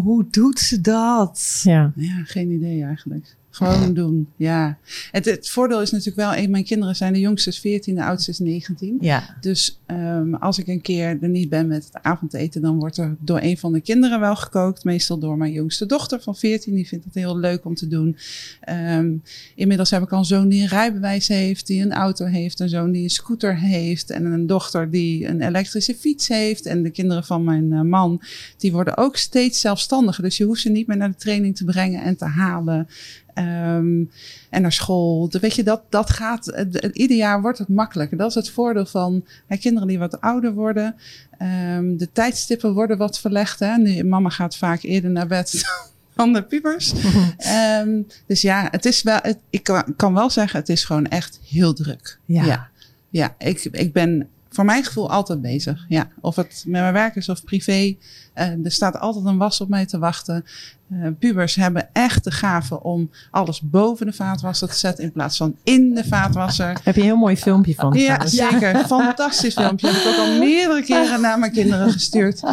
hoe 0.03 0.25
doet 0.29 0.59
ze 0.59 0.81
dat? 0.81 1.61
Ja. 1.63 1.91
ja, 1.95 2.23
geen 2.23 2.51
idee 2.51 2.83
eigenlijk. 2.83 3.35
Gewoon 3.55 3.93
doen, 3.93 4.27
ja. 4.35 4.77
Het, 5.11 5.25
het 5.25 5.49
voordeel 5.49 5.81
is 5.81 5.91
natuurlijk 5.91 6.17
wel, 6.17 6.35
een, 6.35 6.49
mijn 6.49 6.63
kinderen 6.63 6.95
zijn 6.95 7.13
de 7.13 7.19
jongste 7.19 7.49
is 7.49 7.59
14, 7.59 7.95
de 7.95 8.03
oudste 8.03 8.31
is 8.31 8.39
19. 8.39 8.97
Ja, 8.99 9.37
Dus 9.41 9.79
ehm, 9.85 10.33
als 10.33 10.59
ik 10.59 10.67
een 10.67 10.81
keer 10.81 11.17
er 11.21 11.29
niet 11.29 11.49
ben 11.49 11.67
met 11.67 11.85
het 11.85 12.03
avondeten, 12.03 12.61
dan 12.61 12.79
wordt 12.79 12.97
er 12.97 13.15
door 13.19 13.39
een 13.41 13.57
van 13.57 13.73
de 13.73 13.81
kinderen 13.81 14.19
wel 14.19 14.35
gekookt. 14.35 14.83
Meestal 14.83 15.19
door 15.19 15.37
mijn 15.37 15.51
jongste 15.51 15.85
dochter 15.85 16.21
van 16.21 16.35
14. 16.35 16.75
Die 16.75 16.87
vindt 16.87 17.05
het 17.05 17.13
heel 17.13 17.37
leuk 17.37 17.65
om 17.65 17.75
te 17.75 17.87
doen. 17.87 18.17
Ehm, 18.61 19.13
inmiddels 19.55 19.91
heb 19.91 20.03
ik 20.03 20.11
al 20.11 20.17
een 20.17 20.25
zoon 20.25 20.49
die 20.49 20.61
een 20.61 20.67
rijbewijs 20.67 21.27
heeft, 21.27 21.67
die 21.67 21.81
een 21.81 21.93
auto 21.93 22.25
heeft. 22.25 22.59
Een 22.59 22.69
zoon 22.69 22.91
die 22.91 23.03
een 23.03 23.09
scooter 23.09 23.57
heeft. 23.57 24.09
En 24.09 24.25
een 24.25 24.47
dochter 24.47 24.91
die 24.91 25.27
een 25.27 25.41
elektrische 25.41 25.95
fiets 25.95 26.27
heeft. 26.27 26.65
En 26.65 26.83
de 26.83 26.89
kinderen 26.89 27.23
van 27.23 27.43
mijn 27.43 27.71
eh, 27.71 27.81
man, 27.81 28.21
die 28.57 28.71
worden 28.71 28.97
ook 28.97 29.17
steeds 29.17 29.59
zelfstandiger. 29.59 30.23
Dus 30.23 30.37
je 30.37 30.43
hoeft 30.43 30.61
ze 30.61 30.69
niet 30.69 30.87
meer 30.87 30.97
naar 30.97 31.11
de 31.11 31.15
training 31.15 31.55
te 31.55 31.63
brengen 31.63 32.01
en 32.01 32.17
te 32.17 32.25
halen. 32.25 32.87
Ehm, 33.35 34.03
en 34.49 34.61
naar 34.61 34.71
school. 34.71 35.29
De- 35.29 35.39
Weet 35.39 35.55
je, 35.55 35.63
dat, 35.63 35.81
dat 35.89 36.09
gaat. 36.09 36.45
het- 36.45 36.89
Ieder 36.93 37.17
jaar 37.17 37.41
wordt 37.41 37.57
het 37.57 37.67
makkelijker. 37.67 38.17
Dat 38.17 38.29
is 38.29 38.35
het 38.35 38.49
voordeel 38.49 38.85
van 38.85 39.25
hè, 39.47 39.57
kinderen 39.57 39.87
die 39.87 39.99
wat 39.99 40.21
ouder 40.21 40.53
worden. 40.53 40.95
Ehm, 41.37 41.97
de 41.97 42.11
tijdstippen 42.11 42.73
worden 42.73 42.97
wat 42.97 43.19
verlegd. 43.19 43.59
Hè. 43.59 43.77
Nu, 43.77 44.03
mama 44.03 44.29
gaat 44.29 44.57
vaak 44.57 44.81
eerder 44.83 45.09
naar 45.11 45.27
bed 45.27 45.63
dan 46.15 46.33
de 46.33 46.43
pubers. 46.43 46.93
Ehm, 47.37 48.01
dus 48.27 48.41
ja, 48.41 48.67
het 48.71 48.85
is 48.85 49.03
wel. 49.03 49.19
Het, 49.21 49.37
ik 49.49 49.63
kan, 49.63 49.93
kan 49.95 50.13
wel 50.13 50.29
zeggen, 50.29 50.59
het 50.59 50.69
is 50.69 50.83
gewoon 50.83 51.05
echt 51.07 51.39
heel 51.49 51.73
druk. 51.73 52.19
ja. 52.25 52.45
Ja, 52.45 52.69
ja 53.09 53.35
ik, 53.37 53.63
ik 53.71 53.93
ben 53.93 54.27
voor 54.49 54.65
mijn 54.65 54.83
gevoel 54.83 55.11
altijd 55.11 55.41
bezig. 55.41 55.85
Ja, 55.89 56.09
of 56.21 56.35
het 56.35 56.63
met 56.67 56.81
mijn 56.81 56.93
werk 56.93 57.15
is 57.15 57.29
of 57.29 57.43
privé. 57.43 57.95
Eh, 58.35 58.65
er 58.65 58.71
staat 58.71 58.99
altijd 58.99 59.25
een 59.25 59.37
was 59.37 59.61
op 59.61 59.69
mij 59.69 59.85
te 59.85 59.99
wachten. 59.99 60.45
eh, 60.89 61.07
pubers 61.19 61.55
hebben 61.55 61.89
echt 61.93 62.23
de 62.23 62.31
gave 62.31 62.83
om 62.83 63.09
alles 63.31 63.61
boven 63.61 64.05
de 64.05 64.13
vaatwasser 64.13 64.67
te 64.67 64.75
zetten 64.75 65.03
in 65.03 65.11
plaats 65.11 65.37
van 65.37 65.55
in 65.63 65.93
de 65.93 66.03
vaatwasser. 66.03 66.77
Heb 66.83 66.95
je 66.95 67.01
een 67.01 67.07
heel 67.07 67.15
mooi 67.15 67.37
filmpje 67.37 67.73
van. 67.75 67.93
Ja, 67.93 68.27
zeker. 68.27 68.77
Fantastisch 68.87 69.53
filmpje. 69.53 69.87
Heb 69.87 69.95
ik 69.95 70.07
ook 70.07 70.27
al 70.27 70.37
meerdere 70.39 70.83
keren 70.83 71.21
naar 71.21 71.39
mijn 71.39 71.51
kinderen 71.51 71.91
gestuurd. 71.91 72.43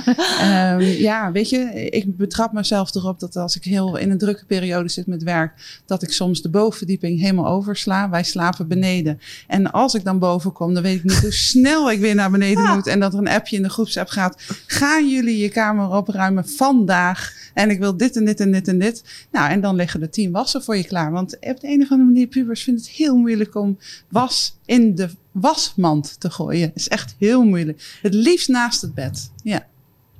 Ehm, 0.40 0.80
ja, 0.80 1.32
weet 1.32 1.48
je, 1.48 1.88
ik 1.90 2.16
betrap 2.16 2.52
mezelf 2.52 2.94
erop 2.94 3.20
dat 3.20 3.36
als 3.36 3.56
ik 3.56 3.64
heel 3.64 3.96
in 3.96 4.10
een 4.10 4.18
drukke 4.18 4.44
periode 4.44 4.88
zit 4.88 5.06
met 5.06 5.22
werk, 5.22 5.80
dat 5.86 6.02
ik 6.02 6.12
soms 6.12 6.42
de 6.42 6.50
bovenverdieping 6.50 7.20
helemaal 7.20 7.46
oversla. 7.46 8.10
Wij 8.10 8.22
slapen 8.22 8.68
beneden. 8.68 9.20
En 9.46 9.72
als 9.72 9.94
ik 9.94 10.04
dan 10.04 10.18
boven 10.18 10.52
kom, 10.52 10.74
dan 10.74 10.82
weet 10.82 10.96
ik 10.96 11.04
niet 11.04 11.20
hoe 11.20 11.32
snel 11.32 11.90
ik 11.90 12.00
weer 12.00 12.14
naar 12.14 12.30
beneden 12.30 12.74
moet. 12.74 12.86
En 12.86 13.00
dat 13.00 13.12
er 13.12 13.18
een 13.18 13.28
appje 13.28 13.56
in 13.56 13.62
de 13.62 13.70
groepsapp 13.70 14.08
gaat. 14.08 14.42
Gaan 14.66 15.08
jullie 15.08 15.38
je 15.38 15.48
kamer 15.48 15.71
opruimen 15.80 16.48
vandaag? 16.48 17.32
En 17.54 17.70
ik 17.70 17.78
wil 17.78 17.96
dit 17.96 18.16
en 18.16 18.24
dit 18.24 18.40
en 18.40 18.52
dit 18.52 18.68
en 18.68 18.78
dit. 18.78 19.26
Nou, 19.30 19.50
en 19.50 19.60
dan 19.60 19.76
liggen 19.76 20.02
er 20.02 20.10
tien 20.10 20.32
wassen 20.32 20.62
voor 20.62 20.76
je 20.76 20.84
klaar. 20.84 21.10
Want 21.10 21.34
op 21.34 21.60
de 21.60 21.68
een 21.68 21.82
of 21.82 21.90
andere 21.90 22.10
manier, 22.10 22.26
pubers 22.26 22.62
vinden 22.62 22.82
het 22.82 22.92
heel 22.92 23.16
moeilijk 23.16 23.54
om 23.54 23.78
was 24.08 24.58
in 24.64 24.94
de 24.94 25.08
wasmand 25.32 26.20
te 26.20 26.30
gooien. 26.30 26.70
is 26.74 26.88
echt 26.88 27.14
heel 27.18 27.44
moeilijk. 27.44 27.98
Het 28.02 28.14
liefst 28.14 28.48
naast 28.48 28.82
het 28.82 28.94
bed. 28.94 29.30
Ja. 29.42 29.66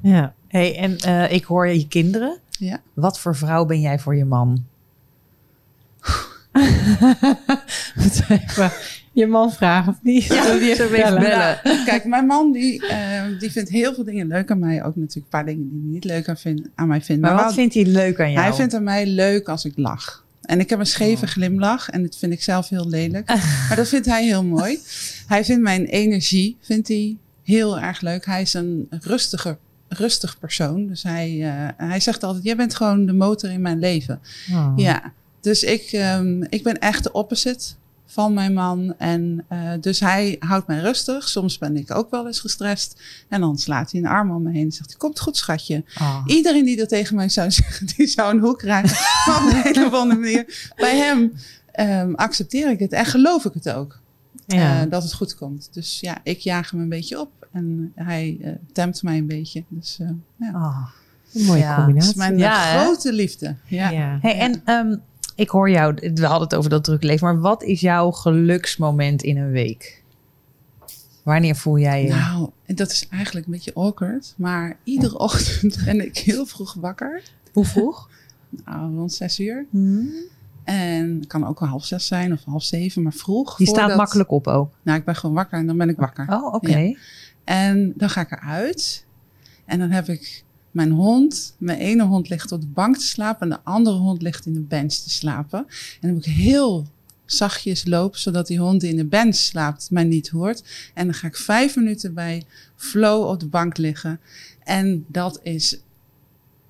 Ja. 0.01 0.35
Hey, 0.49 0.77
en 0.77 0.99
eh, 0.99 1.33
ik 1.33 1.45
hoor 1.45 1.69
je 1.69 1.89
kinderen. 1.89 2.39
Ja. 2.51 2.81
Wat 2.95 3.19
voor 3.19 3.37
vrouw 3.37 3.65
ben 3.65 3.81
jij 3.81 3.99
voor 3.99 4.17
je 4.17 4.25
man? 4.25 4.65
Even 7.97 8.73
je 9.13 9.27
man 9.27 9.53
vragen 9.53 9.93
of 9.93 9.99
niet? 10.03 10.25
Ja, 10.25 10.43
Wil 10.49 10.59
die 10.59 10.71
even 10.71 10.91
bellen? 10.91 11.21
bellen? 11.21 11.61
Kijk, 11.85 12.05
mijn 12.05 12.27
man 12.27 12.53
die, 12.53 12.87
eh, 12.87 13.23
die 13.39 13.51
vindt 13.51 13.71
heel 13.71 13.95
veel 13.95 14.05
dingen 14.05 14.27
leuk 14.27 14.51
aan 14.51 14.59
mij. 14.59 14.85
Ook 14.85 14.97
natuurlijk 14.97 15.15
een 15.15 15.23
paar 15.29 15.45
dingen 15.45 15.69
die 15.71 15.81
hij 15.81 15.91
niet 15.91 16.05
leuk 16.05 16.29
aan, 16.29 16.37
vind, 16.37 16.69
aan 16.75 16.89
mij 16.89 17.01
vindt. 17.01 17.23
Maar 17.23 17.35
wat 17.35 17.45
wel- 17.45 17.53
vindt 17.53 17.75
hij 17.75 17.85
leuk 17.87 18.21
aan 18.21 18.31
jou? 18.33 18.45
hij 18.45 18.55
vindt 18.55 18.75
aan 18.75 18.83
mij 18.83 19.07
leuk 19.07 19.49
als 19.49 19.65
ik 19.65 19.73
lach. 19.77 20.25
En 20.43 20.61
ik 20.61 20.71
heb 20.71 20.79
een 20.79 20.87
scheve 20.87 21.27
glimlach 21.27 21.91
en 21.91 22.03
dat 22.03 22.17
vind 22.17 22.33
ik 22.33 22.43
zelf 22.43 22.69
heel 22.69 22.89
lelijk. 22.89 23.27
maar 23.69 23.77
dat 23.77 23.89
vindt 23.89 24.07
hij 24.07 24.25
heel 24.25 24.45
mooi. 24.45 24.79
Hij 25.27 25.45
vindt 25.45 25.63
mijn 25.63 25.85
energie 25.85 26.57
vindt 26.61 26.89
hij 26.89 27.17
heel 27.43 27.81
erg 27.81 28.01
leuk. 28.01 28.27
Hij 28.27 28.43
is 28.43 28.55
een 28.55 28.87
rustige, 28.91 29.57
rustig 29.89 30.39
persoon. 30.39 30.87
Dus 30.87 31.03
hij, 31.03 31.39
eh, 31.43 31.87
hij 31.89 32.01
zegt 32.01 32.23
altijd, 32.25 32.45
jij 32.45 32.57
bent 32.57 32.75
gewoon 32.75 33.07
de 33.07 33.13
motor 33.13 33.51
in 33.51 33.61
mijn 33.61 33.79
leven. 33.79 34.21
Oh. 34.53 34.73
Ja, 34.77 35.13
dus 35.41 35.63
ik, 35.63 35.83
ehm, 35.93 36.43
ik 36.43 36.63
ben 36.63 36.79
echt 36.79 37.03
de 37.03 37.13
opposite 37.13 37.65
van 38.13 38.33
mijn 38.35 38.53
man. 38.53 38.95
En 38.99 39.45
eh, 39.49 39.59
dus 39.81 40.01
hij 40.01 40.37
houdt 40.39 40.67
mij 40.67 40.79
rustig. 40.81 41.29
Soms 41.29 41.59
ben 41.59 41.77
ik 41.77 41.95
ook 41.95 42.11
wel 42.11 42.27
eens 42.27 42.41
gestrest. 42.41 43.01
En 43.29 43.41
dan 43.41 43.59
slaat 43.59 43.91
hij 43.93 44.01
een 44.01 44.07
arm 44.07 44.31
om 44.31 44.43
me 44.43 44.51
heen 44.53 44.65
en 44.65 44.73
zegt 44.73 44.89
hij, 44.91 44.99
komt 44.99 45.21
goed 45.21 45.37
schatje. 45.37 45.85
Oh. 46.01 46.23
Iedereen 46.27 46.65
die 46.65 46.77
dat 46.77 46.89
tegen 46.89 47.17
mij 47.17 47.29
zou 47.29 47.51
zeggen, 47.61 47.87
die 47.97 48.07
zou 48.07 48.35
een 48.35 48.41
hoek 48.41 48.59
krijgen. 48.59 48.97
Maar 49.27 49.43
op 49.67 49.77
een 49.77 49.85
of 49.85 49.93
andere 49.93 50.21
manier. 50.21 50.71
Bij 50.77 50.97
hem 50.97 51.33
ehm, 51.73 52.15
accepteer 52.15 52.71
ik 52.71 52.79
het 52.79 52.93
en 52.93 53.05
geloof 53.07 53.45
ik 53.45 53.55
het 53.55 53.71
ook. 53.71 54.01
Ja. 54.47 54.83
eh, 54.85 54.91
dat 54.91 55.03
het 55.03 55.13
goed 55.13 55.35
komt. 55.35 55.69
Dus 55.73 56.01
ja, 56.01 56.19
ik 56.23 56.39
jaag 56.39 56.71
hem 56.71 56.81
een 56.81 56.89
beetje 56.89 57.21
op. 57.21 57.31
En 57.53 57.93
hij 57.95 58.39
eh 58.43 58.53
tempt 58.73 59.03
mij 59.03 59.19
een 59.19 59.27
beetje. 59.27 59.65
Dus 59.69 59.99
eh 60.01 60.09
ja, 60.37 60.51
Oh. 60.55 60.87
Een 61.35 61.45
mooie 61.45 61.59
Ja. 61.61 61.69
dat 61.69 61.85
combinatie. 61.85 62.11
is 62.11 62.17
mijn 62.17 62.39
Ja, 62.39 62.65
hè? 62.65 62.81
grote 62.81 63.13
liefde. 63.13 63.57
Ja. 63.67 63.91
Ja. 63.91 64.19
Hey, 64.21 64.39
en 64.39 64.63
ehm, 64.65 64.97
ik 65.35 65.49
hoor 65.49 65.71
jou, 65.71 65.95
we 65.95 66.27
hadden 66.27 66.49
het 66.49 66.55
over 66.55 66.71
dat 66.71 66.85
druk 66.85 67.03
leven, 67.03 67.27
maar 67.27 67.41
wat 67.41 67.63
is 67.63 67.81
jouw 67.81 68.11
geluksmoment 68.11 69.23
in 69.23 69.37
een 69.37 69.51
week? 69.51 70.03
Wanneer 71.23 71.57
voel 71.57 71.79
jij 71.79 72.03
je? 72.03 72.09
Nou, 72.09 72.51
en 72.67 72.75
dat 72.75 72.91
is 72.91 73.09
eigenlijk 73.09 73.47
een 73.47 73.53
beetje 73.53 73.75
awkward. 73.75 74.35
Maar 74.37 74.77
iedere 74.85 75.19
ochtend 75.19 75.85
ben 75.85 76.05
ik 76.05 76.19
heel 76.19 76.47
vroeg 76.47 76.75
wakker. 76.75 77.23
Hoe 77.53 77.65
vroeg? 77.65 78.09
Nou, 78.65 78.97
rond 78.97 79.13
zes 79.13 79.41
uur. 79.41 79.67
Hmm. 79.71 80.11
En 80.65 81.17
het 81.19 81.27
kan 81.27 81.47
ook 81.47 81.61
wel 81.61 81.69
half 81.69 81.85
zes 81.85 82.07
zijn 82.07 82.33
of 82.33 82.45
half 82.45 82.63
zeven, 82.63 83.03
maar 83.03 83.13
vroeg. 83.13 83.59
Je 83.59 83.67
staat 83.67 83.97
makkelijk 83.97 84.31
op 84.31 84.47
ook. 84.47 84.73
Nou, 84.83 84.99
ik 84.99 85.05
ben 85.05 85.17
gewoon 85.17 85.35
wakker 85.35 85.59
en 85.59 85.67
dan 85.67 85.77
ben 85.77 85.89
ik 85.89 85.97
wakker. 85.97 86.27
Oh, 86.29 86.55
oké. 86.55 86.95
En 87.45 87.93
dan 87.97 88.11
ga 88.11 88.21
ik 88.21 88.31
eruit. 88.31 89.07
En 89.65 89.79
dan 89.79 89.91
heb 89.91 90.09
ik 90.09 90.45
mijn 90.73 90.91
hond. 90.91 91.55
Mijn 91.59 91.79
ene 91.79 92.03
hond 92.03 92.29
ligt 92.29 92.53
op 92.53 92.61
de 92.61 92.67
bank 92.67 92.97
te 92.97 93.07
slapen. 93.07 93.51
En 93.51 93.57
de 93.57 93.71
andere 93.71 93.97
hond 93.97 94.23
ligt 94.23 94.47
in 94.47 94.53
de 94.53 94.61
bench 94.61 94.93
te 94.93 95.11
slapen. 95.11 95.59
En 95.59 96.01
dan 96.01 96.13
moet 96.13 96.27
ik 96.27 96.33
heel 96.33 96.87
zachtjes 97.25 97.87
lopen. 97.87 98.21
Zodat 98.21 98.47
die 98.47 98.59
hond 98.59 98.81
die 98.81 98.91
in 98.91 98.97
de 98.97 99.05
bench 99.05 99.35
slaapt 99.35 99.91
mij 99.91 100.05
niet 100.05 100.29
hoort. 100.29 100.63
En 100.95 101.05
dan 101.05 101.15
ga 101.15 101.27
ik 101.27 101.37
vijf 101.37 101.77
minuten 101.77 102.15
bij 102.15 102.45
Flo 102.77 103.23
op 103.23 103.41
de 103.41 103.47
bank 103.47 103.77
liggen. 103.77 104.21
En 104.65 105.05
dat 105.09 105.41
is 105.43 105.81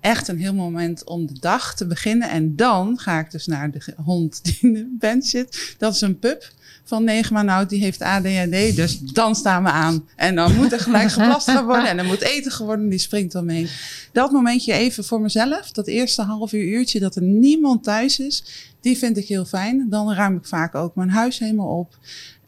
echt 0.01 0.29
een 0.29 0.39
heel 0.39 0.55
moment 0.55 1.05
om 1.05 1.27
de 1.27 1.39
dag 1.41 1.75
te 1.75 1.87
beginnen. 1.87 2.31
En 2.31 2.57
dan 2.57 2.99
ga 2.99 3.21
ik 3.21 3.31
dus 3.31 3.47
naar 3.47 3.71
de 3.71 3.95
hond 3.97 4.45
die 4.45 4.59
in 4.61 4.73
de 4.73 4.97
bench 4.99 5.25
zit. 5.25 5.75
Dat 5.79 5.95
is 5.95 6.01
een 6.01 6.19
pup 6.19 6.53
van 6.85 7.05
negen 7.05 7.35
maanden 7.35 7.55
oud, 7.55 7.69
die 7.69 7.81
heeft 7.81 8.03
ADHD. 8.03 8.77
Dus 8.77 8.99
dan 8.99 9.35
staan 9.35 9.63
we 9.63 9.71
aan. 9.71 10.09
En 10.17 10.35
dan 10.35 10.55
moet 10.55 10.73
er 10.73 10.81
gelijk 10.81 11.11
geplast 11.19 11.51
gaan 11.51 11.65
worden. 11.65 11.89
En 11.89 11.99
er 11.99 12.05
moet 12.05 12.21
eten 12.21 12.53
geworden, 12.53 12.89
die 12.89 12.99
springt 12.99 13.35
omheen. 13.35 13.69
Dat 14.13 14.31
momentje 14.31 14.73
even 14.73 15.05
voor 15.05 15.21
mezelf, 15.21 15.71
dat 15.71 15.87
eerste 15.87 16.23
half 16.23 16.53
uur, 16.53 16.65
uurtje 16.65 17.01
dat 17.01 17.17
er 17.17 17.23
niemand 17.23 17.85
thuis 17.85 18.19
is, 18.19 18.45
die 18.81 18.99
vind 18.99 19.17
ik 19.17 19.27
heel 19.27 19.45
fijn. 19.45 19.87
Dan 19.91 20.13
ruim 20.13 20.37
ik 20.37 20.47
vaak 20.47 20.75
ook 20.75 20.95
mijn 20.95 21.11
huis 21.11 21.39
helemaal 21.39 21.79
op. 21.79 21.99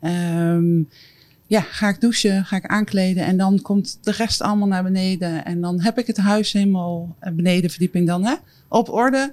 Ehm, 0.00 0.82
ja, 1.46 1.60
ga 1.60 1.88
ik 1.88 2.00
douchen, 2.00 2.44
ga 2.44 2.56
ik 2.56 2.66
aankleden 2.66 3.24
en 3.24 3.36
dan 3.36 3.62
komt 3.62 3.98
de 4.02 4.10
rest 4.10 4.40
allemaal 4.40 4.68
naar 4.68 4.82
beneden. 4.82 5.44
En 5.44 5.60
dan 5.60 5.80
heb 5.80 5.98
ik 5.98 6.06
het 6.06 6.16
huis 6.16 6.52
helemaal, 6.52 7.16
eh, 7.20 7.32
benedenverdieping 7.32 8.06
dan, 8.06 8.24
hè, 8.24 8.34
op 8.68 8.88
orde. 8.88 9.32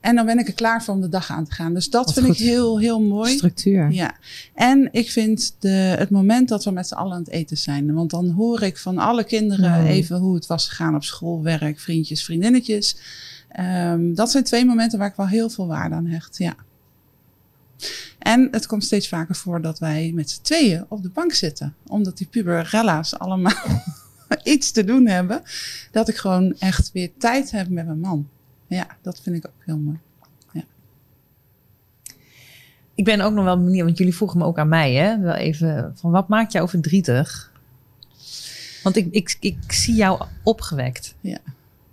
En 0.00 0.16
dan 0.16 0.26
ben 0.26 0.38
ik 0.38 0.48
er 0.48 0.54
klaar 0.54 0.84
voor 0.84 0.94
om 0.94 1.00
de 1.00 1.08
dag 1.08 1.30
aan 1.30 1.44
te 1.44 1.52
gaan. 1.52 1.74
Dus 1.74 1.90
dat 1.90 2.12
vind 2.12 2.26
goed. 2.26 2.40
ik 2.40 2.46
heel, 2.46 2.78
heel 2.78 3.00
mooi. 3.00 3.32
Structuur. 3.32 3.90
Ja, 3.90 4.14
en 4.54 4.88
ik 4.92 5.10
vind 5.10 5.54
de, 5.58 5.68
het 5.68 6.10
moment 6.10 6.48
dat 6.48 6.64
we 6.64 6.70
met 6.70 6.88
z'n 6.88 6.94
allen 6.94 7.12
aan 7.12 7.18
het 7.18 7.28
eten 7.30 7.56
zijn. 7.56 7.94
Want 7.94 8.10
dan 8.10 8.30
hoor 8.30 8.62
ik 8.62 8.78
van 8.78 8.98
alle 8.98 9.24
kinderen 9.24 9.80
Mm. 9.80 9.86
even 9.86 10.18
hoe 10.18 10.34
het 10.34 10.46
was 10.46 10.68
gegaan 10.68 10.94
op 10.94 11.04
school, 11.04 11.42
werk, 11.42 11.80
vriendjes, 11.80 12.24
vriendinnetjes. 12.24 12.96
Ehm, 13.48 14.14
dat 14.14 14.30
zijn 14.30 14.44
twee 14.44 14.64
momenten 14.64 14.98
waar 14.98 15.08
ik 15.08 15.16
wel 15.16 15.28
heel 15.28 15.50
veel 15.50 15.66
waarde 15.66 15.94
aan 15.94 16.06
hecht. 16.06 16.38
Ja. 16.38 16.54
En 18.18 18.48
het 18.50 18.66
komt 18.66 18.84
steeds 18.84 19.08
vaker 19.08 19.34
voor 19.34 19.62
dat 19.62 19.78
wij 19.78 20.12
met 20.14 20.30
z'n 20.30 20.42
tweeën 20.42 20.84
op 20.88 21.02
de 21.02 21.08
bank 21.08 21.32
zitten. 21.32 21.74
Omdat 21.86 22.18
die 22.18 22.26
puberella's 22.26 23.18
allemaal 23.18 23.80
iets 24.42 24.70
te 24.70 24.84
doen 24.84 25.06
hebben. 25.06 25.42
Dat 25.90 26.08
ik 26.08 26.16
gewoon 26.16 26.54
echt 26.58 26.92
weer 26.92 27.10
tijd 27.18 27.50
heb 27.50 27.68
met 27.68 27.86
mijn 27.86 28.00
man. 28.00 28.28
Ja, 28.70 28.86
dat 29.02 29.20
vind 29.20 29.36
ik 29.36 29.46
ook 29.46 29.64
heel 29.64 29.78
mooi. 29.78 29.98
Ik 32.94 33.06
ben 33.06 33.20
ook 33.20 33.32
nog 33.32 33.44
wel 33.44 33.64
benieuwd, 33.64 33.84
want 33.84 33.98
jullie 33.98 34.14
vroegen 34.14 34.38
me 34.38 34.44
ook 34.44 34.58
aan 34.58 34.68
mij, 34.68 34.92
hè? 34.92 35.18
Wel 35.18 35.34
even 35.34 35.92
van 35.94 36.10
wat 36.10 36.28
maakt 36.28 36.52
jou 36.52 36.68
verdrietig? 36.68 37.52
Want 38.82 38.96
ik, 38.96 39.08
ik, 39.10 39.36
ik 39.40 39.72
zie 39.72 39.94
jou 39.94 40.22
opgewekt. 40.42 41.14
Ja. 41.20 41.38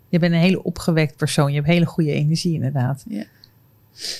Je 0.09 0.19
bent 0.19 0.33
een 0.33 0.39
hele 0.39 0.63
opgewekt 0.63 1.15
persoon. 1.15 1.49
Je 1.49 1.55
hebt 1.55 1.67
hele 1.67 1.85
goede 1.85 2.11
energie, 2.11 2.53
inderdaad. 2.53 3.03
Er 3.09 3.27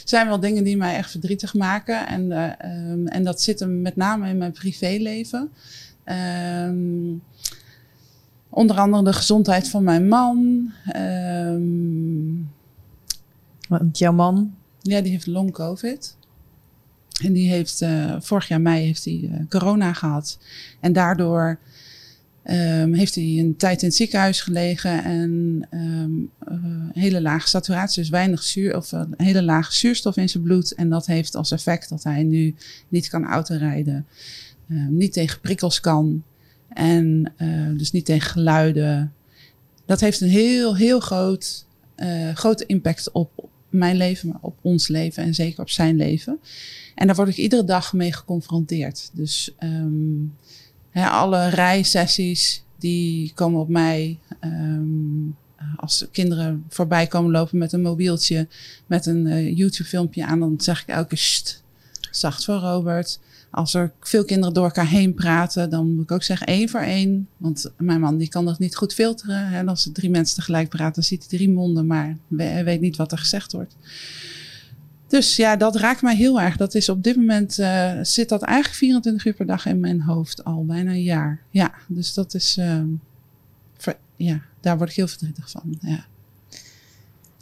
zijn 0.04 0.28
wel 0.28 0.40
dingen 0.40 0.64
die 0.64 0.78
mij 0.78 0.96
echt 0.96 1.12
verdrietig 1.12 1.54
maken. 1.54 2.08
En, 2.08 2.32
eh, 2.32 2.52
ehm, 2.58 3.08
en 3.08 3.24
dat 3.24 3.42
zit 3.42 3.60
hem 3.60 3.82
met 3.82 3.96
name 3.96 4.30
in 4.30 4.38
mijn 4.38 4.52
privéleven. 4.52 5.52
Ehm, 6.04 7.14
onder 8.58 8.78
andere 8.78 9.04
de 9.04 9.14
gezondheid 9.14 9.70
van 9.70 9.84
mijn 9.84 10.08
man. 10.08 10.72
Ehm, 10.86 12.46
Want 13.68 13.98
jouw 13.98 14.12
man, 14.12 14.54
ja, 14.82 15.02
die 15.02 15.12
heeft 15.12 15.28
long 15.28 15.52
covid. 15.52 16.18
En 17.24 17.34
die 17.34 17.50
heeft 17.50 17.82
eh, 17.82 18.16
vorig 18.20 18.48
jaar 18.48 18.62
mei 18.62 18.86
heeft 18.86 19.06
hij 19.06 19.30
eh, 19.32 19.40
corona 19.50 19.94
gehad. 19.94 20.40
En 20.80 20.94
daardoor 20.94 21.60
ehm, 22.44 22.94
heeft 22.94 23.16
hij 23.16 23.24
een 23.24 23.56
tijd 23.58 23.82
in 23.82 23.88
het 23.88 23.98
ziekenhuis 23.98 24.42
gelegen 24.42 25.04
en 25.04 25.62
ehm, 25.70 26.12
eh, 26.40 27.02
hele 27.04 27.22
lage 27.22 27.48
saturatie, 27.48 28.02
dus 28.02 28.12
weinig 28.12 28.44
zuur 28.44 28.76
of 28.76 28.92
een 28.92 29.14
hele 29.18 29.44
lage 29.44 29.74
zuurstof 29.74 30.18
in 30.18 30.30
zijn 30.30 30.44
bloed. 30.44 30.74
En 30.74 30.90
dat 30.90 31.06
heeft 31.06 31.36
als 31.36 31.52
effect 31.52 31.90
dat 31.90 32.04
hij 32.04 32.24
nu 32.24 32.56
niet 32.88 33.10
kan 33.10 33.26
autorijden, 33.26 34.06
niet 34.90 35.14
tegen 35.14 35.40
prikkels 35.40 35.80
kan 35.80 36.24
en 36.78 37.34
eh, 37.38 37.78
dus 37.78 37.92
niet 37.92 38.06
tegen 38.06 38.32
geluiden. 38.32 39.14
Dat 39.86 40.00
heeft 40.00 40.22
een 40.22 40.30
heel, 40.30 40.76
heel 40.76 41.00
groot, 41.00 41.66
eh, 41.96 42.36
grote 42.36 42.66
impact 42.66 43.12
op 43.12 43.50
mijn 43.70 43.96
leven, 43.96 44.30
maar 44.30 44.38
op 44.42 44.58
ons 44.62 44.88
leven 44.88 45.24
en 45.24 45.34
zeker 45.34 45.62
op 45.62 45.70
zijn 45.70 45.96
leven. 45.96 46.40
En 46.96 47.08
daar 47.08 47.16
word 47.16 47.28
ik 47.28 47.38
iedere 47.38 47.64
dag 47.64 47.94
mee 47.94 48.14
geconfronteerd. 48.14 49.10
Dus 49.14 49.54
ehm, 49.58 50.26
hè, 50.90 51.08
alle 51.08 51.50
rijsessies 51.50 52.64
die 52.80 53.32
komen 53.34 53.60
op 53.60 53.70
mij. 53.70 54.20
Ehm, 54.40 55.30
als 55.76 56.06
kinderen 56.12 56.66
voorbij 56.70 57.08
komen 57.08 57.32
lopen 57.32 57.58
met 57.58 57.74
een 57.74 57.82
mobieltje, 57.82 58.48
met 58.86 59.06
een 59.06 59.28
eh, 59.28 59.58
YouTube-filmpje 59.58 60.26
aan, 60.26 60.40
dan 60.40 60.56
zeg 60.62 60.82
ik 60.82 60.88
elke 60.88 61.08
keer 61.08 61.18
"Sst, 61.18 61.64
zacht 62.12 62.46
voor 62.46 62.56
Robert. 62.56 63.20
Als 63.52 63.74
er 63.74 63.92
veel 64.00 64.26
kinderen 64.26 64.54
door 64.54 64.64
elkaar 64.64 64.88
heen 64.88 65.14
praten, 65.14 65.70
dan 65.70 65.96
moet 65.96 66.04
ik 66.04 66.12
ook 66.12 66.24
zeggen 66.24 66.48
één 66.48 66.70
voor 66.70 66.80
één. 66.80 67.28
Want 67.38 67.72
mijn 67.78 68.00
man 68.00 68.18
die 68.18 68.30
kan 68.30 68.46
dat 68.46 68.60
niet 68.60 68.76
goed 68.76 68.94
filteren. 68.94 69.48
Hè. 69.48 69.66
Als 69.66 69.86
er 69.86 69.92
drie 69.92 70.10
mensen 70.10 70.36
tegelijk 70.36 70.70
praten, 70.70 70.94
dan 70.94 71.04
ziet 71.04 71.20
hij 71.20 71.38
drie 71.38 71.50
monden, 71.50 71.88
maar 71.88 72.18
weet 72.28 72.82
niet 72.82 72.96
wat 72.96 73.12
er 73.12 73.18
gezegd 73.18 73.52
wordt. 73.52 73.76
Dus 75.08 75.36
ja, 75.36 75.56
dat 75.56 75.76
raakt 75.76 76.02
mij 76.02 76.16
heel 76.16 76.42
erg. 76.42 76.58
Dat 76.58 76.76
is 76.76 76.90
op 76.90 77.04
dit 77.04 77.16
moment 77.16 77.60
uh, 77.60 77.92
zit 78.02 78.30
dat 78.30 78.42
eigenlijk 78.42 78.78
24 78.78 79.26
uur 79.26 79.34
per 79.34 79.46
dag 79.46 79.66
in 79.66 79.80
mijn 79.80 80.02
hoofd 80.02 80.44
al 80.44 80.66
bijna 80.66 80.92
een 80.92 81.04
jaar. 81.04 81.42
Ja, 81.50 81.74
dus 81.88 82.14
dat 82.14 82.34
is. 82.34 82.60
Ver, 83.78 83.98
ja, 84.16 84.42
daar 84.60 84.78
word 84.78 84.90
ik 84.90 84.96
heel 84.96 85.08
verdrietig 85.08 85.50
van. 85.50 85.78
Ja. 85.80 86.06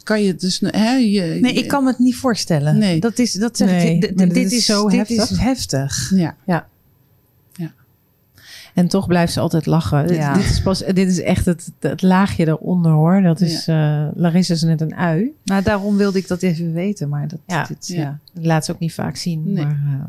Kan 0.06 0.22
je 0.22 0.34
dus. 0.34 0.60
Hè, 0.60 0.90
je, 0.90 1.38
nee, 1.40 1.52
ik 1.52 1.68
kan 1.68 1.84
me 1.84 1.90
het 1.90 1.98
niet 1.98 2.16
voorstellen. 2.16 2.78
Nee. 2.78 3.00
Dat 3.00 3.18
is, 3.18 3.32
dat 3.32 3.56
zeg 3.56 3.68
nee, 3.68 3.94
ik, 3.94 4.18
dit, 4.18 4.34
dit 4.34 4.52
is 4.52 4.64
zo 4.64 4.88
dit 4.88 4.98
heftig. 4.98 5.30
Is 5.30 5.38
heftig. 5.38 6.12
Ja. 6.14 6.36
ja. 6.44 6.66
En 8.76 8.88
toch 8.88 9.06
blijft 9.06 9.32
ze 9.32 9.40
altijd 9.40 9.66
lachen. 9.66 10.14
Ja. 10.14 10.32
Dit, 10.32 10.42
dit, 10.42 10.52
is 10.52 10.62
pas, 10.62 10.78
dit 10.78 11.08
is 11.08 11.20
echt 11.20 11.46
het, 11.46 11.70
het 11.80 12.02
laagje 12.02 12.46
eronder 12.46 12.92
hoor. 12.92 13.22
Dat 13.22 13.40
is, 13.40 13.64
ja. 13.64 14.06
uh, 14.06 14.10
Larissa 14.14 14.54
is 14.54 14.62
net 14.62 14.80
een 14.80 14.94
ui. 14.94 15.32
Nou, 15.44 15.62
daarom 15.62 15.96
wilde 15.96 16.18
ik 16.18 16.28
dat 16.28 16.42
even 16.42 16.72
weten. 16.72 17.08
Maar 17.08 17.28
dat, 17.28 17.38
ja, 17.46 17.64
dit, 17.64 17.86
ja. 17.86 18.18
laat 18.32 18.64
ze 18.64 18.72
ook 18.72 18.78
niet 18.78 18.94
vaak 18.94 19.16
zien. 19.16 19.52
Nee. 19.52 19.64
Maar, 19.64 19.80
uh, 19.86 20.04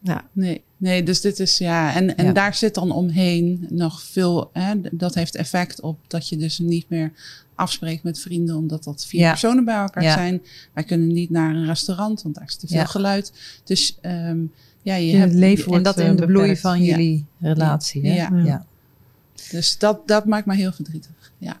ja. 0.00 0.24
nee. 0.32 0.62
nee, 0.76 1.02
dus 1.02 1.20
dit 1.20 1.40
is 1.40 1.58
ja. 1.58 1.94
En, 1.94 2.16
en 2.16 2.34
daar 2.34 2.54
zit 2.54 2.74
dan 2.74 2.90
omheen 2.90 3.66
nog 3.70 4.02
veel. 4.02 4.50
Hè, 4.52 4.74
dat 4.90 5.14
heeft 5.14 5.34
effect 5.34 5.80
op 5.80 5.98
dat 6.06 6.28
je 6.28 6.36
dus 6.36 6.58
niet 6.58 6.88
meer 6.88 7.12
afspreekt 7.54 8.02
met 8.02 8.20
vrienden, 8.20 8.56
omdat 8.56 8.84
dat 8.84 9.06
vier 9.06 9.28
personen 9.28 9.64
bij 9.64 9.76
elkaar 9.76 10.12
zijn. 10.12 10.42
Wij 10.72 10.84
kunnen 10.84 11.12
niet 11.12 11.30
naar 11.30 11.54
een 11.54 11.66
restaurant, 11.66 12.22
want 12.22 12.34
daar 12.34 12.44
is 12.44 12.56
te 12.56 12.66
veel 12.66 12.86
geluid. 12.86 13.32
Dus 13.64 13.98
um, 14.02 14.52
ja, 14.82 14.94
je, 14.94 15.16
hebt 15.16 15.32
leven 15.32 15.72
en 15.72 15.82
dat 15.82 15.98
in 15.98 16.16
de 16.16 16.26
bloei 16.26 16.56
van 16.56 16.82
jullie 16.82 17.24
relatie. 17.40 18.06
Hè? 18.06 18.14
Ja. 18.42 18.66
Dus 19.50 19.78
dat, 19.78 20.08
dat 20.08 20.24
maakt 20.24 20.46
me 20.46 20.54
heel 20.54 20.72
verdrietig. 20.72 21.32
Ja. 21.38 21.60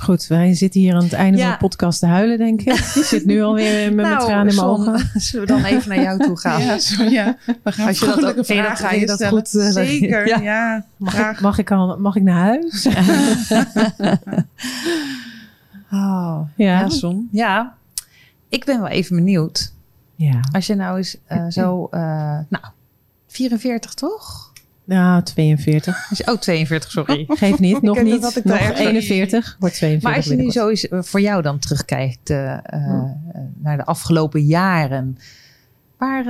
Goed, 0.00 0.26
wij 0.26 0.54
zitten 0.54 0.80
hier 0.80 0.94
aan 0.94 1.02
het 1.02 1.12
einde 1.12 1.38
van 1.38 1.50
de 1.50 1.56
podcast 1.56 1.98
te 1.98 2.06
huilen, 2.06 2.38
denk 2.38 2.60
ik. 2.60 2.72
Ik 2.72 3.04
zit 3.04 3.24
nu 3.24 3.42
alweer 3.42 3.94
met 3.94 4.06
nou, 4.06 4.16
mijn 4.16 4.18
tranen 4.18 4.48
in 4.48 4.54
mijn 4.54 4.66
ogen. 4.66 5.10
Zullen 5.20 5.46
we 5.46 5.52
dan 5.52 5.64
even 5.64 5.88
naar 5.88 6.02
jou 6.02 6.18
toe 6.18 6.38
gaan? 6.38 6.62
Ja, 6.62 6.78
sorry, 6.78 7.12
ja. 7.12 7.36
We 7.62 7.72
gaan 7.72 7.86
Als 7.86 7.98
je 7.98 8.06
dat 8.06 8.38
ook 8.38 8.46
vragen 8.46 8.76
ga 8.76 8.92
je 8.92 9.06
dat 9.06 9.26
goed 9.26 9.54
uh, 9.54 9.70
Zeker, 9.70 10.26
ja. 10.26 10.38
ja. 10.38 10.84
Mag, 10.96 11.30
ik, 11.30 11.40
mag, 11.40 11.58
ik 11.58 11.70
al, 11.70 11.98
mag 11.98 12.16
ik 12.16 12.22
naar 12.22 12.40
huis? 12.40 12.86
oh, 15.92 16.40
ja. 16.56 16.88
Ja, 16.88 16.88
ja, 17.30 17.74
ik 18.48 18.64
ben 18.64 18.80
wel 18.80 18.88
even 18.88 19.16
benieuwd. 19.16 19.72
Ja. 20.14 20.40
Als 20.52 20.66
je 20.66 20.74
nou 20.74 20.96
eens 20.96 21.16
uh, 21.32 21.46
zo, 21.48 21.88
uh, 21.90 22.00
nou, 22.48 22.64
44 23.26 23.94
toch? 23.94 24.49
Nou, 24.90 25.22
42. 25.22 26.10
Oh, 26.26 26.38
42, 26.38 26.90
sorry. 26.90 27.24
Geef 27.28 27.58
niet, 27.58 27.82
nog 27.82 28.02
niet. 28.02 28.22
Dat 28.22 28.36
ik 28.36 28.44
nog 28.44 28.58
41, 28.58 29.56
wordt 29.58 29.74
42. 29.74 30.02
Maar 30.02 30.16
als 30.16 30.24
je 30.24 30.36
nu 30.36 30.50
zo 30.50 30.68
eens 30.68 30.86
voor 30.90 31.20
jou 31.20 31.42
dan 31.42 31.58
terugkijkt 31.58 32.30
uh, 32.30 32.58
hm. 32.62 33.06
naar 33.54 33.76
de 33.76 33.84
afgelopen 33.84 34.44
jaren. 34.44 35.18
Waar, 35.96 36.24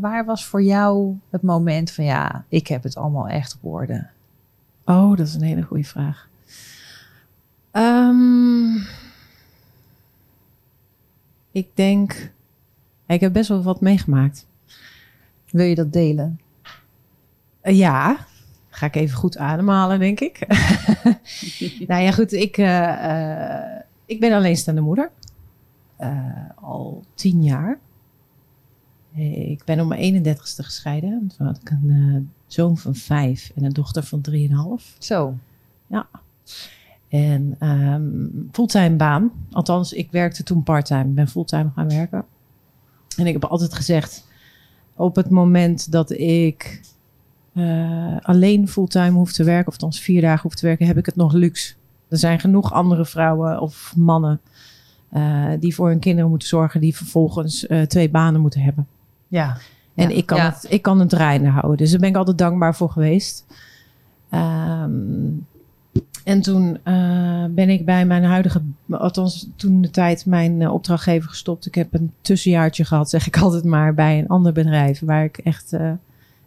waar 0.00 0.24
was 0.24 0.44
voor 0.44 0.62
jou 0.62 1.18
het 1.30 1.42
moment 1.42 1.90
van 1.90 2.04
ja, 2.04 2.44
ik 2.48 2.66
heb 2.66 2.82
het 2.82 2.96
allemaal 2.96 3.28
echt 3.28 3.54
op 3.54 3.72
orde? 3.72 4.06
Oh, 4.84 5.16
dat 5.16 5.26
is 5.26 5.34
een 5.34 5.42
hele 5.42 5.62
goede 5.62 5.84
vraag. 5.84 6.28
Um, 7.72 8.86
ik 11.52 11.68
denk 11.74 12.32
ik 13.06 13.20
heb 13.20 13.32
best 13.32 13.48
wel 13.48 13.62
wat 13.62 13.80
meegemaakt. 13.80 14.46
Wil 15.50 15.66
je 15.66 15.74
dat 15.74 15.92
delen? 15.92 16.40
Uh, 17.66 17.76
ja, 17.76 18.26
ga 18.68 18.86
ik 18.86 18.94
even 18.94 19.16
goed 19.16 19.38
ademhalen, 19.38 19.98
denk 19.98 20.20
ik. 20.20 20.46
nou 21.88 22.02
ja, 22.02 22.12
goed, 22.12 22.32
ik, 22.32 22.56
uh, 22.56 22.66
uh, 22.66 23.80
ik 24.06 24.20
ben 24.20 24.32
alleenstaande 24.32 24.80
moeder. 24.80 25.10
al 26.54 27.04
tien 27.14 27.42
jaar. 27.42 27.78
Ik 29.48 29.64
ben 29.64 29.80
op 29.80 29.88
mijn 29.88 30.24
31ste 30.24 30.64
gescheiden. 30.64 31.32
Toen 31.36 31.46
had 31.46 31.56
ik 31.56 31.70
een 31.70 32.30
zoon 32.46 32.78
van 32.78 32.94
vijf 32.94 33.52
en 33.54 33.64
een 33.64 33.72
dochter 33.72 34.02
van 34.02 34.20
drieënhalf. 34.20 34.94
Zo. 34.98 35.34
Ja. 35.86 36.08
En 37.08 37.68
um, 37.68 38.48
fulltime 38.52 38.96
baan. 38.96 39.32
Althans, 39.50 39.92
ik 39.92 40.10
werkte 40.10 40.42
toen 40.42 40.62
parttime. 40.62 41.04
Ik 41.04 41.14
ben 41.14 41.28
fulltime 41.28 41.70
gaan 41.74 41.88
werken. 41.88 42.24
En 43.16 43.26
ik 43.26 43.32
heb 43.32 43.44
altijd 43.44 43.74
gezegd, 43.74 44.26
op 44.94 45.16
het 45.16 45.30
moment 45.30 45.92
dat 45.92 46.10
ik 46.10 46.80
uh, 47.56 48.16
alleen 48.22 48.68
fulltime 48.68 49.10
hoef 49.10 49.32
te 49.32 49.44
werken, 49.44 49.66
of 49.66 49.72
althans 49.72 50.00
vier 50.00 50.20
dagen 50.20 50.42
hoef 50.42 50.54
te 50.54 50.66
werken, 50.66 50.86
heb 50.86 50.96
ik 50.96 51.06
het 51.06 51.16
nog 51.16 51.32
luxe. 51.32 51.74
Er 52.08 52.18
zijn 52.18 52.40
genoeg 52.40 52.72
andere 52.72 53.06
vrouwen 53.06 53.60
of 53.60 53.92
mannen 53.96 54.40
uh, 55.12 55.50
die 55.60 55.74
voor 55.74 55.88
hun 55.88 55.98
kinderen 55.98 56.30
moeten 56.30 56.48
zorgen, 56.48 56.80
die 56.80 56.96
vervolgens 56.96 57.68
uh, 57.68 57.82
twee 57.82 58.10
banen 58.10 58.40
moeten 58.40 58.60
hebben. 58.60 58.86
Ja. 59.28 59.56
En 59.94 60.08
ja, 60.08 60.16
ik, 60.16 60.26
kan 60.26 60.38
ja. 60.38 60.50
het, 60.50 60.66
ik 60.68 60.82
kan 60.82 61.00
het 61.00 61.08
draaiende 61.08 61.48
houden. 61.48 61.76
Dus 61.76 61.90
daar 61.90 62.00
ben 62.00 62.08
ik 62.08 62.16
altijd 62.16 62.38
dankbaar 62.38 62.74
voor 62.74 62.90
geweest. 62.90 63.46
Um, 64.30 65.46
en 66.24 66.40
toen 66.40 66.78
uh, 66.84 67.44
ben 67.50 67.68
ik 67.68 67.84
bij 67.84 68.06
mijn 68.06 68.24
huidige, 68.24 68.62
althans 68.90 69.48
toen 69.56 69.80
de 69.80 69.90
tijd, 69.90 70.26
mijn 70.26 70.60
uh, 70.60 70.72
opdrachtgever 70.72 71.28
gestopt. 71.28 71.66
Ik 71.66 71.74
heb 71.74 71.94
een 71.94 72.12
tussenjaartje 72.20 72.84
gehad, 72.84 73.10
zeg 73.10 73.26
ik 73.26 73.36
altijd 73.42 73.64
maar, 73.64 73.94
bij 73.94 74.18
een 74.18 74.28
ander 74.28 74.52
bedrijf 74.52 75.00
waar 75.00 75.24
ik 75.24 75.38
echt 75.38 75.72
uh, 75.72 75.92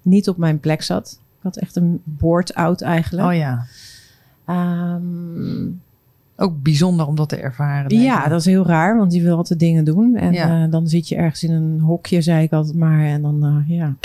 niet 0.02 0.30
op 0.30 0.38
mijn 0.38 0.60
plek 0.60 0.82
zat. 0.82 1.20
Ik 1.38 1.44
had 1.44 1.58
echt 1.58 1.76
een 1.76 2.02
board-out 2.04 2.82
eigenlijk. 2.82 3.28
Oh 3.28 3.36
ja. 3.36 3.66
Um, 4.96 5.82
Ook 6.36 6.62
bijzonder 6.62 7.08
om 7.08 7.16
dat 7.16 7.30
te 7.30 7.38
ervaren. 7.38 8.02
Ja, 8.02 8.28
dat 8.28 8.40
is 8.40 8.46
heel 8.46 8.66
raar, 8.66 8.98
want 8.98 9.14
je 9.14 9.22
wil 9.22 9.38
altijd 9.38 9.60
dingen 9.60 9.86
doen. 9.86 10.16
En 10.16 10.34
ja. 10.34 10.68
dan 10.68 10.88
zit 10.88 11.08
je 11.08 11.16
ergens 11.16 11.44
in 11.44 11.52
een 11.52 11.80
hokje, 11.80 12.22
zei 12.22 12.44
ik 12.44 12.52
altijd 12.52 12.76
maar. 12.76 13.06
En 13.06 13.22
dan, 13.22 13.64
ja. 13.68 13.96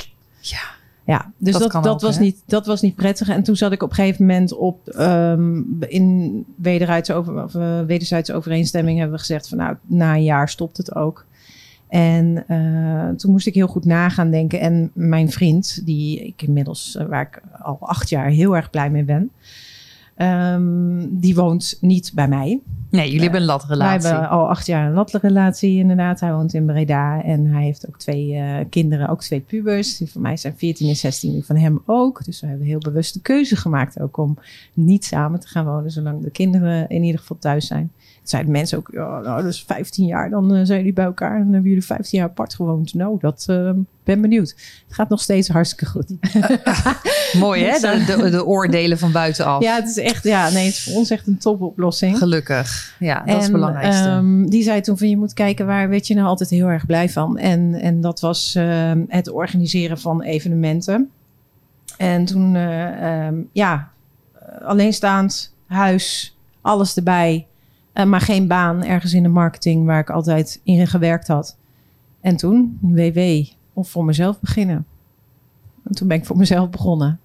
Ja. 0.41 0.73
Ja, 1.07 1.33
dus 1.37 1.53
dat, 1.53 1.73
dat, 1.73 1.83
dat 1.83 1.95
ook, 1.95 2.01
was 2.01 2.19
niet, 2.19 2.43
dat 2.47 2.67
was 2.67 2.81
niet 2.81 2.95
prettig. 2.95 3.29
En 3.29 3.43
toen 3.43 3.57
zat 3.57 3.73
ik 3.73 3.83
op 3.83 3.91
een 3.91 3.95
gegeven 3.95 4.27
moment 4.27 4.55
op 4.55 4.95
um, 4.99 5.77
in 5.89 6.45
wederzijdse, 6.57 7.15
over, 7.15 7.43
of, 7.43 7.55
uh, 7.55 7.81
wederzijdse 7.81 8.35
overeenstemming 8.35 8.99
hebben 8.99 9.17
we 9.17 9.21
gezegd 9.21 9.49
van 9.49 9.59
nou, 9.59 9.77
na 9.83 10.15
een 10.15 10.23
jaar 10.23 10.49
stopt 10.49 10.77
het 10.77 10.95
ook. 10.95 11.25
En 11.95 12.45
uh, 12.49 13.09
toen 13.17 13.31
moest 13.31 13.47
ik 13.47 13.55
heel 13.55 13.67
goed 13.67 13.85
nagaan 13.85 14.31
denken. 14.31 14.61
En 14.61 14.91
mijn 14.95 15.31
vriend, 15.31 15.81
die 15.85 16.27
ik 16.27 16.43
inmiddels, 16.43 16.97
uh, 17.01 17.07
waar 17.07 17.23
ik 17.23 17.43
al 17.63 17.79
acht 17.81 18.09
jaar 18.09 18.29
heel 18.29 18.57
erg 18.57 18.71
blij 18.71 18.91
mee 18.91 19.05
ben, 19.05 19.31
um, 20.17 21.21
die 21.21 21.35
woont 21.35 21.79
niet 21.81 22.13
bij 22.15 22.29
mij. 22.29 22.61
Nee, 22.91 23.05
jullie 23.05 23.17
uh, 23.17 23.23
hebben 23.23 23.41
een 23.41 23.47
latrelatie. 23.47 24.01
Wij 24.03 24.11
hebben 24.11 24.29
al 24.29 24.49
acht 24.49 24.67
jaar 24.67 24.87
een 24.87 24.95
latrelatie 24.95 25.79
inderdaad. 25.79 26.21
Hij 26.21 26.33
woont 26.33 26.55
in 26.55 26.67
Breda 26.67 27.23
en 27.23 27.47
hij 27.47 27.65
heeft 27.65 27.89
ook 27.89 27.99
twee 27.99 28.41
kinderen, 28.71 29.09
ook 29.09 29.23
twee 29.23 29.41
pubers. 29.41 29.97
Die 29.97 30.11
van 30.11 30.23
mij 30.23 30.37
zijn 30.37 30.55
14 30.57 30.89
en 30.89 30.97
16, 30.97 31.33
die 31.33 31.45
van 31.45 31.57
hem 31.57 31.83
ook. 31.87 32.25
Dus 32.25 32.41
we 32.41 32.47
hebben 32.47 32.67
heel 32.67 32.79
bewust 32.79 33.15
de 33.15 33.21
keuze 33.21 33.57
gemaakt 33.57 34.01
ook 34.01 34.17
om 34.17 34.39
niet 34.73 35.05
samen 35.05 35.41
te 35.41 35.49
gaan 35.49 35.65
wonen, 35.65 35.91
zolang 35.91 36.23
de 36.23 36.31
kinderen 36.31 36.89
in 36.89 37.03
ieder 37.03 37.21
geval 37.21 37.39
thuis 37.39 37.67
zijn. 37.67 37.93
Zeiden 38.25 38.53
mensen 38.53 38.79
ook, 38.79 38.89
ja, 38.93 39.21
nou, 39.21 39.43
dat 39.43 39.53
is 39.53 39.65
15 39.67 40.07
jaar, 40.07 40.31
dan 40.31 40.55
uh, 40.55 40.61
zijn 40.65 40.79
jullie 40.79 40.93
bij 40.93 41.05
elkaar. 41.05 41.39
Dan 41.39 41.53
hebben 41.53 41.69
jullie 41.69 41.85
15 41.85 42.19
jaar 42.19 42.29
apart 42.29 42.55
gewoond. 42.55 42.95
Nou, 42.95 43.19
dat 43.21 43.47
uh, 43.51 43.71
ben 44.05 44.21
benieuwd. 44.21 44.49
Het 44.87 44.95
gaat 44.95 45.09
nog 45.09 45.21
steeds 45.21 45.49
hartstikke 45.49 45.87
goed. 45.87 46.15
Mooi 47.45 47.65
hè, 47.65 47.79
de, 47.79 48.05
de, 48.07 48.31
de, 48.31 48.45
oordelen 48.45 48.99
van 48.99 49.13
buitenaf. 49.13 49.63
Ja, 49.63 49.75
het 49.75 49.89
is 49.89 49.99
echt, 49.99 50.25
ja, 50.25 50.51
nee, 50.51 50.65
het 50.65 50.75
is 50.75 50.85
voor 50.85 50.95
ons 50.95 51.11
echt 51.11 51.27
een 51.27 51.39
topoplossing. 51.39 52.19
Gelukkig, 52.19 52.97
ja, 52.99 53.19
dat 53.19 53.29
en, 53.29 53.37
is 53.37 53.43
het 53.43 53.53
belangrijkste. 53.53 54.09
Um, 54.09 54.51
die 54.51 54.63
zei 54.63 54.81
toen 54.81 54.99
van, 54.99 55.09
je 55.09 55.17
moet 55.17 55.35
kijken, 55.35 55.67
waar 55.67 55.89
werd 55.89 56.07
je 56.07 56.15
nou 56.15 56.27
altijd 56.27 56.51
heel 56.51 56.69
erg 56.69 56.87
blij 56.87 57.09
van? 57.09 57.39
En, 57.39 57.75
en 57.75 58.01
dat 58.01 58.21
was 58.21 58.55
uh, 58.57 58.93
het 59.09 59.31
organiseren 59.31 59.99
van 59.99 60.23
evenementen. 60.23 61.11
En 61.97 62.25
toen, 62.25 62.55
um, 62.55 63.49
ja, 63.53 63.91
alleenstaand, 64.63 65.55
huis, 65.67 66.37
alles 66.61 66.97
erbij. 66.97 67.47
Uh, 67.95 68.05
maar 68.05 68.21
geen 68.21 68.47
baan 68.47 68.85
ergens 68.85 69.13
in 69.13 69.23
de 69.23 69.29
marketing 69.29 69.87
waar 69.87 70.01
ik 70.01 70.11
altijd 70.11 70.61
in 70.65 70.87
gewerkt 70.87 71.29
had. 71.29 71.57
En 72.21 72.37
toen, 72.37 72.79
WW, 72.81 73.45
of 73.73 73.89
voor 73.89 74.05
mezelf 74.05 74.41
beginnen. 74.41 74.87
En 75.85 75.95
toen 75.95 76.09
ben 76.09 76.17
ik 76.17 76.25
voor 76.25 76.37
mezelf 76.37 76.71
begonnen. 76.71 77.21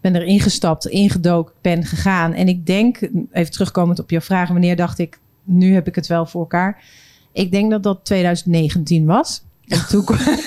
Ben 0.00 0.14
er 0.14 0.24
ingestapt, 0.24 0.86
ingedoken, 0.86 1.54
ben 1.60 1.84
gegaan. 1.84 2.32
En 2.32 2.48
ik 2.48 2.66
denk, 2.66 3.00
even 3.32 3.52
terugkomend 3.52 3.98
op 3.98 4.10
jouw 4.10 4.20
vraag, 4.20 4.48
wanneer 4.48 4.76
dacht 4.76 4.98
ik, 4.98 5.18
nu 5.44 5.74
heb 5.74 5.86
ik 5.86 5.94
het 5.94 6.06
wel 6.06 6.26
voor 6.26 6.40
elkaar. 6.40 6.84
Ik 7.32 7.50
denk 7.50 7.70
dat 7.70 7.82
dat 7.82 8.04
2019 8.04 9.06
was. 9.06 9.44
En 9.68 9.86
toen, 9.88 10.04
kwam- 10.04 10.18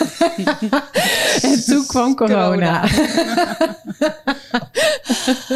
en 1.52 1.64
toen 1.66 1.86
kwam 1.88 2.16
corona. 2.16 2.84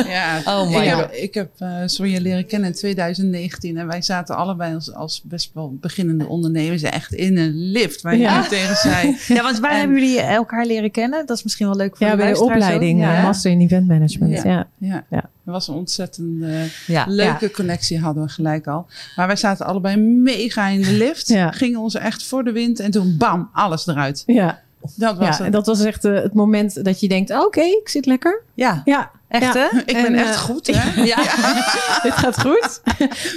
Ja, 0.08 0.42
Oh 0.46 0.70
my 0.70 0.76
ik 0.78 0.86
heb, 0.86 0.98
God. 1.00 1.08
ik 1.12 1.34
heb 1.34 1.50
eh, 1.58 1.78
Sonja 1.86 2.20
leren 2.20 2.46
kennen 2.46 2.70
in 2.70 2.76
2019 2.76 3.78
en 3.78 3.88
wij 3.88 4.02
zaten 4.02 4.36
allebei 4.36 4.74
als, 4.76 4.94
als 4.94 5.22
best 5.24 5.52
wel 5.54 5.78
beginnende 5.82 6.28
ondernemers 6.28 6.82
echt 6.82 7.14
in 7.14 7.38
een 7.38 7.72
lift. 7.72 8.02
Waar 8.02 8.14
je 8.16 8.20
Ja. 8.22 8.42
nu 8.42 8.48
tegen 8.48 8.76
zei, 8.76 9.18
Ja, 9.38 9.44
want 9.44 9.60
waar 9.60 9.72
En- 9.72 9.78
hebben 9.80 9.98
jullie 10.00 10.20
elkaar 10.22 10.66
leren 10.66 10.92
kennen? 10.92 11.26
Dat 11.26 11.38
is 11.38 11.44
misschien 11.44 11.68
wel 11.68 11.76
leuk 11.76 11.98
voor 11.98 12.06
Ja, 12.08 12.12
de 12.12 12.18
bij 12.22 12.34
de 12.34 12.40
ook. 12.40 12.50
opleiding 12.52 13.00
Ja. 13.00 13.18
eh, 13.18 13.24
Master 13.24 13.52
in 13.52 13.60
Event 13.62 13.88
Management. 13.88 14.44
Ja. 14.44 14.68
Ja. 14.78 15.04
ja, 15.10 15.30
Er 15.46 15.52
was 15.52 15.68
een 15.68 15.74
ontzettend 15.76 16.46
Ja. 16.88 17.06
leuke 17.08 17.52
connectie 17.52 18.00
hadden 18.00 18.24
we 18.24 18.30
gelijk 18.30 18.68
al. 18.68 18.86
Maar 19.16 19.28
wij 19.28 19.36
zaten 19.36 19.66
allebei 19.66 19.98
mega 19.98 20.68
in 20.68 20.82
de 20.82 20.92
lift, 20.92 21.28
Ja. 21.42 21.52
gingen 21.52 21.80
ons 21.80 21.96
echt 21.96 22.24
voor 22.24 22.44
de 22.44 22.52
wind 22.52 22.80
en 22.80 22.92
toen 22.92 23.16
bam, 23.18 23.50
alles 23.54 23.88
eruit. 23.88 24.24
Ja. 24.26 24.62
Dat 24.96 25.18
was 25.18 25.28
Ja, 25.28 25.32
het. 25.34 25.42
en 25.46 25.52
dat 25.52 25.66
was 25.66 25.84
echt 25.84 26.06
eh, 26.06 26.14
het 26.14 26.34
moment 26.34 26.84
dat 26.86 27.00
je 27.00 27.08
denkt, 27.08 27.32
oh, 27.32 27.40
oké, 27.46 27.62
ik 27.62 27.90
zit 27.90 28.06
lekker. 28.06 28.42
Ja, 28.54 28.82
Ja, 28.86 29.12
echt 29.32 29.54
Ja. 29.54 29.70
hè? 29.72 29.80
ik 29.92 29.94
ben 29.94 30.06
en, 30.06 30.16
echt 30.16 30.36
eh, 30.36 30.40
goed, 30.40 30.68
hè? 30.76 31.02
Ja. 31.02 31.16
dit 32.04 32.12
gaat 32.12 32.42
goed. 32.42 32.82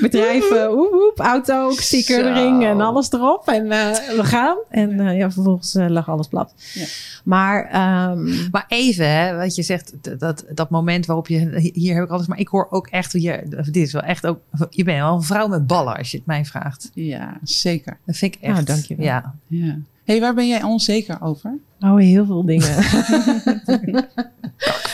Bedrijf, 0.01 0.51
eh, 0.51 0.67
woep, 0.67 0.91
woep, 0.91 1.19
auto, 1.19 1.71
sticker 1.71 2.27
en 2.63 2.81
alles 2.81 3.13
erop. 3.13 3.49
En 3.49 3.71
eh, 3.71 4.17
we 4.17 4.25
gaan. 4.25 4.57
En 4.71 5.01
eh, 5.01 5.17
ja, 5.17 5.31
vervolgens 5.31 5.75
lag 5.75 6.09
alles 6.09 6.29
plat. 6.29 6.55
Ja. 6.73 6.85
Maar 7.25 7.65
ehm, 7.71 8.51
Maar 8.51 8.65
even, 8.69 9.11
hè, 9.11 9.37
wat 9.37 9.55
je 9.55 9.63
zegt, 9.63 9.93
dat, 10.19 10.45
dat 10.55 10.71
moment 10.71 11.07
waarop 11.07 11.29
je, 11.29 11.71
hier 11.75 11.95
heb 11.95 12.05
ik 12.05 12.11
alles, 12.11 12.27
maar 12.27 12.39
ik 12.39 12.49
hoor 12.49 12.67
ook 12.71 12.87
echt, 12.87 13.13
je, 13.13 13.43
dit 13.49 13.77
is 13.77 13.93
wel 13.93 14.03
echt 14.03 14.27
ook, 14.27 14.39
je 14.71 14.85
bent 14.85 14.99
wel 14.99 15.15
een 15.15 15.23
vrouw 15.23 15.49
met 15.49 15.67
ballen 15.67 15.97
als 15.97 16.11
je 16.11 16.17
het 16.17 16.27
mij 16.27 16.45
vraagt. 16.45 16.91
Ja, 16.95 17.39
zeker. 17.43 17.99
Dat 18.07 18.17
vind 18.17 18.35
ik 18.35 18.41
echt. 18.41 18.53
Nou, 18.53 18.65
dank 18.65 18.85
je 18.85 18.95
wel. 18.97 19.07
Ja. 19.07 19.35
Ja. 19.47 19.77
Hey, 20.05 20.21
waar 20.21 20.35
ben 20.35 20.49
jij 20.49 20.63
onzeker 20.63 21.19
over? 21.23 21.59
oh, 21.81 21.97
heel 21.99 22.27
veel 22.27 22.45
dingen. 22.45 22.75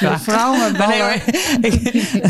Ja. 0.00 0.18
Vrouwen 0.18 0.58
met 0.60 0.76
ballen. 0.76 0.88
Nee, 0.90 0.98
maar- 1.00 1.26
ik- 1.60 2.22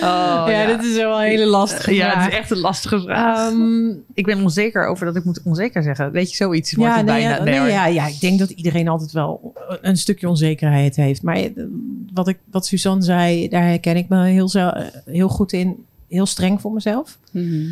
oh, 0.10 0.44
ja, 0.48 0.66
dit 0.66 0.84
is 0.84 0.96
wel 0.96 1.16
een 1.22 1.26
hele 1.28 1.46
lastige 1.46 1.94
ja, 1.94 2.10
vraag. 2.10 2.24
het 2.24 2.32
is 2.32 2.38
echt 2.38 2.50
een 2.50 2.58
lastige 2.58 3.00
vraag. 3.00 3.50
Ehm, 3.50 3.88
ik 4.14 4.24
ben 4.26 4.42
onzeker 4.42 4.86
over 4.86 5.06
dat 5.06 5.16
ik 5.16 5.24
moet 5.24 5.40
onzeker 5.44 5.82
zeggen. 5.82 6.12
Weet 6.12 6.30
je, 6.30 6.36
zoiets 6.36 6.72
wordt 6.74 6.90
ja, 6.90 6.96
nee, 6.96 7.04
bijna. 7.04 7.36
ja, 7.36 7.42
Nee, 7.42 7.72
ja, 7.72 7.86
ja, 7.86 8.06
ik 8.06 8.20
denk 8.20 8.38
dat 8.38 8.50
iedereen 8.50 8.88
altijd 8.88 9.12
wel 9.12 9.52
een 9.80 9.96
stukje 9.96 10.28
onzekerheid 10.28 10.96
heeft. 10.96 11.22
Maar 11.22 11.36
eh, 11.36 11.50
wat, 12.14 12.28
ik, 12.28 12.38
wat 12.50 12.66
Suzanne 12.66 13.02
zei, 13.04 13.48
daar 13.48 13.62
herken 13.64 13.96
ik 13.96 14.08
me 14.08 14.26
heel, 14.26 14.48
zo- 14.48 14.68
eh, 14.68 14.86
heel 15.06 15.28
goed 15.28 15.52
in. 15.52 15.84
Heel 16.08 16.26
streng 16.26 16.60
voor 16.60 16.72
mezelf. 16.72 17.18
Mhm. 17.30 17.70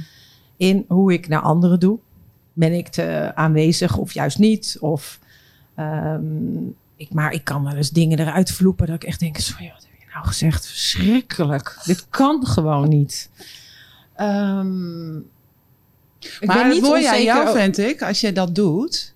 in 0.57 0.85
hoe 0.89 1.13
ik 1.13 1.29
naar 1.29 1.41
anderen 1.41 1.81
doe. 1.81 1.99
Ben 2.53 2.73
ik 2.73 2.89
te 2.89 3.33
aanwezig 3.35 3.97
of 3.97 4.13
juist 4.13 4.39
niet? 4.39 4.77
Of, 4.81 5.19
ehm, 5.75 6.67
ik, 6.97 7.13
maar 7.13 7.33
ik 7.33 7.45
kan 7.45 7.65
wel 7.65 7.75
eens 7.75 7.91
dingen 7.91 8.19
eruit 8.19 8.51
vloepen 8.51 8.87
dat 8.87 8.97
ik 8.97 9.05
echt 9.05 9.21
denk, 9.21 9.37
sorry, 9.39 9.73
wat 9.75 9.87
heb 9.91 10.01
je 10.01 10.07
nou 10.15 10.27
gezegd? 10.27 10.67
Verschrikkelijk. 10.67 11.79
Dit 11.85 12.07
kan 12.09 12.47
gewoon 12.47 12.89
niet. 12.89 13.31
Ik 16.41 16.47
Maar 16.47 16.69
het 16.69 16.81
mooie 16.81 17.11
aan 17.11 17.23
jou 17.23 17.59
vind 17.59 17.79
ik, 17.79 18.03
als 18.03 18.21
je 18.21 18.33
dat 18.33 18.55
doet, 18.55 19.15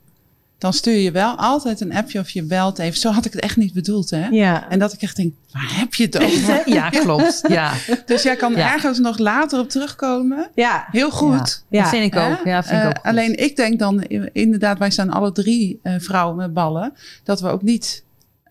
dan 0.64 0.72
stuur 0.72 0.96
je 0.98 1.10
wel 1.10 1.34
altijd 1.36 1.80
een 1.80 1.94
appje 1.94 2.18
of 2.18 2.30
je 2.30 2.42
belt 2.42 2.78
even. 2.78 2.98
Zo 3.00 3.10
had 3.10 3.24
ik 3.24 3.32
het 3.32 3.42
echt 3.42 3.56
niet 3.56 3.72
bedoeld, 3.72 4.10
hè? 4.10 4.26
Ja, 4.28 4.68
En 4.68 4.78
dat 4.78 4.92
ik 4.92 5.02
echt 5.02 5.16
denk, 5.16 5.32
waar 5.52 5.78
heb 5.78 5.94
je 5.94 6.04
het 6.04 6.18
over? 6.22 6.62
Ja, 6.74 6.88
klopt. 6.90 7.40
Ja, 7.48 7.72
Dus 8.06 8.22
jij 8.22 8.36
kan 8.36 8.52
Ja. 8.54 8.72
ergens 8.72 8.98
nog 8.98 9.18
later 9.18 9.58
op 9.58 9.68
terugkomen. 9.68 10.50
ja, 10.54 10.86
Heel 10.90 11.10
goed. 11.10 11.64
ja. 11.68 11.80
dat 11.80 11.90
vind 11.90 12.04
ik 12.14 12.20
ook. 12.20 12.40
Ja, 12.44 12.62
vind 12.62 12.76
ik 12.76 12.82
Eh, 12.82 12.88
ook 12.88 12.96
goed. 12.98 13.06
alleen 13.06 13.38
ik 13.38 13.56
denk 13.56 13.78
dan, 13.78 14.04
i- 14.10 14.28
inderdaad, 14.32 14.78
wij 14.78 14.90
zijn 14.90 15.10
alle 15.10 15.32
drie 15.32 15.80
eh, 15.82 15.94
vrouwen 15.98 16.36
met 16.36 16.52
ballen, 16.52 16.92
dat 17.24 17.40
we 17.40 17.48
ook 17.48 17.62
niet... 17.62 18.04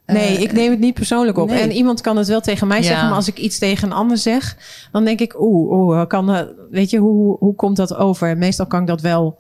eh, 0.06 0.16
Nee, 0.16 0.38
ik 0.38 0.52
neem 0.54 0.72
het 0.72 0.80
niet 0.80 0.94
persoonlijk 0.94 1.38
op. 1.38 1.50
nee. 1.50 1.62
En 1.62 1.72
iemand 1.72 2.02
kan 2.02 2.18
het 2.18 2.28
wel 2.28 2.42
tegen 2.42 2.68
mij 2.68 2.78
Ja. 2.78 2.84
zeggen, 2.84 3.08
maar 3.08 3.16
als 3.16 3.28
ik 3.28 3.38
iets 3.38 3.58
tegen 3.58 3.88
een 3.88 3.94
ander 3.98 4.18
zeg, 4.18 4.58
dan 4.92 5.06
denk 5.06 5.20
ik, 5.20 5.40
oeh, 5.42 5.72
oeh 5.72 6.08
kan, 6.08 6.48
weet 6.72 6.90
je, 6.90 6.98
hoe, 6.98 7.12
hoe, 7.14 7.38
hoe 7.40 7.56
komt 7.56 7.78
dat 7.78 7.96
over? 7.96 8.30
En 8.30 8.38
meestal 8.38 8.66
kan 8.68 8.82
ik 8.82 8.88
dat 8.88 9.02
wel 9.02 9.40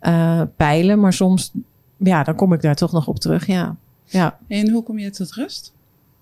eh, 0.00 0.40
peilen, 0.56 1.00
maar 1.00 1.12
soms, 1.12 1.50
ja, 2.02 2.22
dan 2.22 2.34
kom 2.34 2.52
ik 2.52 2.62
daar 2.62 2.74
toch 2.74 2.92
nog 2.92 3.06
op 3.08 3.18
terug. 3.18 3.46
Ja, 3.46 3.76
ja, 4.04 4.38
En 4.48 4.70
hoe 4.70 4.82
kom 4.82 4.98
je 4.98 5.10
tot 5.10 5.32
rust? 5.32 5.72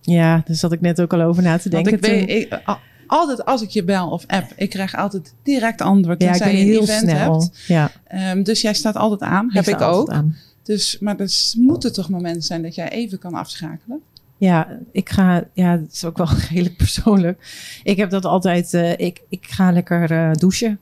ja 0.00 0.42
daar 0.46 0.56
zat 0.56 0.72
ik 0.72 0.80
net 0.80 1.00
ook 1.00 1.12
al 1.12 1.20
over 1.20 1.42
na 1.42 1.58
te 1.58 1.68
Want 1.70 1.84
denken. 1.84 2.12
ik 2.12 2.18
toen. 2.28 2.36
ik, 2.36 2.60
al- 2.64 2.78
altijd 3.06 3.44
als 3.44 3.62
ik 3.62 3.68
je 3.70 3.84
bel 3.84 4.10
of 4.10 4.24
app, 4.26 4.52
ik 4.56 4.70
krijg 4.70 4.94
altijd 4.96 5.34
direct 5.42 5.80
antwoord. 5.80 6.22
ja, 6.22 6.32
ik 6.34 6.38
ben 6.42 6.56
je 6.56 6.64
heel 6.64 6.82
event 6.82 7.00
snel. 7.10 7.40
hebt. 7.40 7.64
Ja, 7.66 7.90
Ehm, 8.06 8.42
dus 8.42 8.60
jij 8.60 8.74
staat 8.74 8.96
altijd 8.96 9.20
aan, 9.20 9.48
heb 9.52 9.66
ik 9.66 9.80
ook. 9.80 10.08
aan. 10.10 10.36
Dus, 10.62 10.98
maar 10.98 11.16
er 11.18 11.30
moeten 11.56 11.92
toch 11.92 12.08
momenten 12.08 12.42
zijn 12.42 12.62
dat 12.62 12.74
jij 12.74 12.88
even 12.88 13.18
kan 13.18 13.34
afschakelen? 13.34 14.00
Ja, 14.36 14.78
ik 14.92 15.10
ga, 15.10 15.44
ja, 15.52 15.70
het 15.78 15.92
is 15.92 16.04
ook 16.04 16.16
wel 16.16 16.28
redelijk 16.50 16.76
persoonlijk. 16.76 17.38
Ik 17.82 17.96
heb 17.96 18.10
dat 18.10 18.24
altijd, 18.24 18.74
eh, 18.74 18.92
ik, 18.98 19.20
ik 19.28 19.46
ga 19.48 19.72
lekker 19.72 20.10
eh, 20.10 20.32
douchen. 20.32 20.78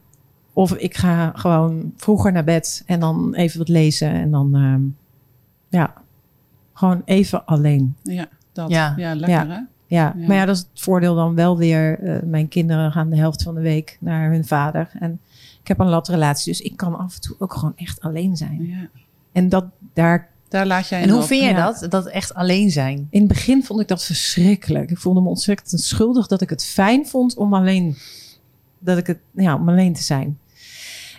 Of 0.58 0.72
ik 0.74 0.96
ga 0.96 1.32
gewoon 1.34 1.92
vroeger 1.96 2.32
naar 2.32 2.44
bed 2.44 2.82
en 2.86 3.00
dan 3.00 3.34
even 3.34 3.58
wat 3.58 3.68
lezen. 3.68 4.10
En 4.12 4.30
dan, 4.30 4.54
ehm, 4.54 4.80
ja, 5.68 5.92
gewoon 6.72 7.02
even 7.04 7.44
alleen. 7.46 7.96
Ja, 8.02 8.28
dat. 8.52 8.70
Ja. 8.70 8.94
Ja, 8.96 9.14
lekker 9.14 9.48
hè? 9.48 9.54
Ja, 9.54 9.66
Ja. 9.86 10.14
maar 10.26 10.36
ja, 10.36 10.44
dat 10.44 10.56
is 10.56 10.62
het 10.72 10.80
voordeel 10.82 11.14
dan 11.14 11.34
wel 11.34 11.56
weer. 11.58 11.98
eh, 11.98 12.22
mijn 12.22 12.48
kinderen 12.48 12.92
gaan 12.92 13.10
de 13.10 13.16
helft 13.16 13.42
van 13.42 13.54
de 13.54 13.60
week 13.60 13.96
naar 14.00 14.30
hun 14.30 14.44
vader. 14.46 14.90
En 14.98 15.20
ik 15.60 15.68
heb 15.68 15.78
een 15.78 15.88
lat 15.88 16.08
relatie, 16.08 16.52
dus 16.52 16.60
ik 16.60 16.76
kan 16.76 16.98
af 16.98 17.14
en 17.14 17.20
toe 17.20 17.36
ook 17.38 17.52
gewoon 17.54 17.76
echt 17.76 18.00
alleen 18.00 18.36
zijn. 18.36 18.66
Ja. 18.66 18.88
En 19.32 19.48
dat 19.48 19.64
daar 19.94 20.28
Daar 20.48 20.66
laat 20.66 20.88
jij 20.88 21.02
En 21.02 21.08
hoe 21.10 21.20
op. 21.20 21.26
vind 21.26 21.42
je 21.44 21.48
Ja. 21.50 21.64
dat? 21.72 21.90
Dat 21.90 22.06
echt 22.06 22.34
alleen 22.34 22.70
zijn? 22.70 23.06
In 23.10 23.18
het 23.18 23.28
begin 23.28 23.64
vond 23.64 23.80
ik 23.80 23.88
dat 23.88 24.04
verschrikkelijk. 24.04 24.90
Ik 24.90 24.98
voelde 24.98 25.20
me 25.20 25.28
ontzettend 25.28 25.80
schuldig 25.80 26.26
dat 26.26 26.40
ik 26.40 26.50
het 26.50 26.64
fijn 26.64 27.06
vond 27.06 27.36
om 27.36 27.54
alleen, 27.54 27.96
dat 28.78 28.98
ik 28.98 29.06
het, 29.06 29.18
ja, 29.34 29.54
om 29.54 29.68
alleen 29.68 29.92
te 29.92 30.02
zijn. 30.02 30.38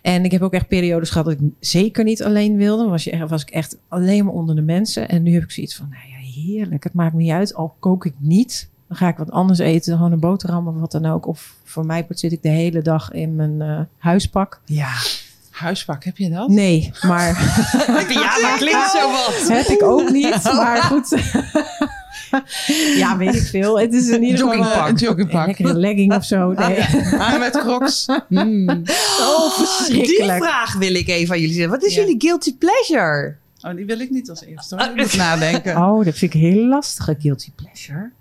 En 0.02 0.24
ik 0.26 0.32
heb 0.32 0.42
ook 0.42 0.54
echt 0.54 0.68
periodes 0.68 1.10
gehad 1.10 1.26
dat 1.26 1.34
ik 1.34 1.48
zeker 1.60 2.04
niet 2.04 2.24
alleen 2.24 2.56
wilde. 2.58 2.82
Dan 2.82 2.92
was, 2.92 3.04
je, 3.04 3.12
echt- 3.12 3.30
was 3.30 3.42
ik 3.42 3.50
echt 3.50 3.78
alleen 3.88 4.26
maar 4.26 4.34
onder 4.34 4.56
de 4.56 4.62
mensen. 4.62 5.10
En 5.10 5.24
nu 5.24 5.34
heb 5.34 5.44
ik 5.44 5.52
zoiets 5.52 5.76
van, 5.76 5.90
nou 5.90 6.02
ja, 6.10 6.32
heerlijk. 6.42 6.84
Het 6.84 6.94
maakt 6.94 7.14
me 7.14 7.22
niet 7.22 7.32
uit. 7.32 7.54
Al 7.56 7.76
kook 7.80 8.06
ik 8.06 8.14
niet, 8.18 8.70
dan 8.88 8.98
ga 8.98 9.08
ik 9.08 9.18
wat 9.18 9.32
anders 9.32 9.60
eten. 9.60 9.96
Gewoon 9.96 10.12
een 10.12 10.20
boterham 10.20 10.68
of 10.68 10.80
wat 10.80 10.92
dan 10.92 11.06
ook. 11.06 11.28
Of 11.28 11.54
voor 11.64 11.86
mij 11.86 12.06
zit 12.10 12.32
ik 12.32 12.42
de 12.44 12.50
hele 12.50 12.82
dag 12.82 13.12
in 13.12 13.36
mijn 13.36 13.62
eh, 13.62 13.80
huispak. 13.98 14.62
Ja. 14.66 14.90
Huispak, 15.50 16.04
heb 16.04 16.18
je 16.18 16.30
dat? 16.30 16.50
Nee, 16.50 16.92
maar 17.02 17.28
Ja, 18.10 18.38
maar 18.42 18.56
klinkt 18.58 18.90
zo 18.92 19.12
wat. 19.12 19.48
heb 19.48 19.66
ik 19.66 19.84
ook 19.84 20.10
niet. 20.10 20.44
Maar 20.44 20.82
goed. 20.84 21.10
ja, 22.98 23.18
weet 23.18 23.36
ik 23.36 23.42
veel. 23.42 23.80
Het 23.80 23.94
is 23.94 24.08
in 24.10 24.24
ieder 24.24 24.40
geval 24.40 24.54
Joggingpak. 24.56 24.86
eh, 24.86 24.90
Een 24.92 24.96
joggingpak. 24.96 25.60
Een 25.60 25.80
legging 25.80 26.14
of 26.16 26.24
zo. 26.26 26.52
Nee. 26.54 26.82
Ah, 27.20 27.40
met 27.40 27.58
crocs. 27.60 28.06
Mm. 28.30 28.70
Oh, 28.70 29.58
Die 29.58 29.66
verschrikkelijk. 29.66 30.44
vraag 30.44 30.74
wil 30.78 30.96
ik 30.96 31.08
even 31.08 31.34
aan 31.34 31.40
jullie 31.40 31.56
zeggen. 31.56 31.72
Wat 31.74 31.84
is 31.84 31.96
Ja. 31.96 32.02
jullie 32.02 32.16
guilty 32.18 32.56
pleasure? 32.58 33.36
Oh, 33.62 33.76
die 33.76 33.86
wil 33.86 34.00
ik 34.00 34.10
niet 34.10 34.30
als 34.30 34.44
eerste 34.46 34.76
hoor. 34.76 34.86
Ik 34.90 34.96
moet 34.96 35.16
nadenken. 35.16 35.78
Oh, 35.78 36.06
dat 36.06 36.16
vind 36.16 36.34
ik 36.34 36.40
heel 36.42 36.68
lastige 36.68 37.16
guilty 37.20 37.52
pleasure. 37.56 38.12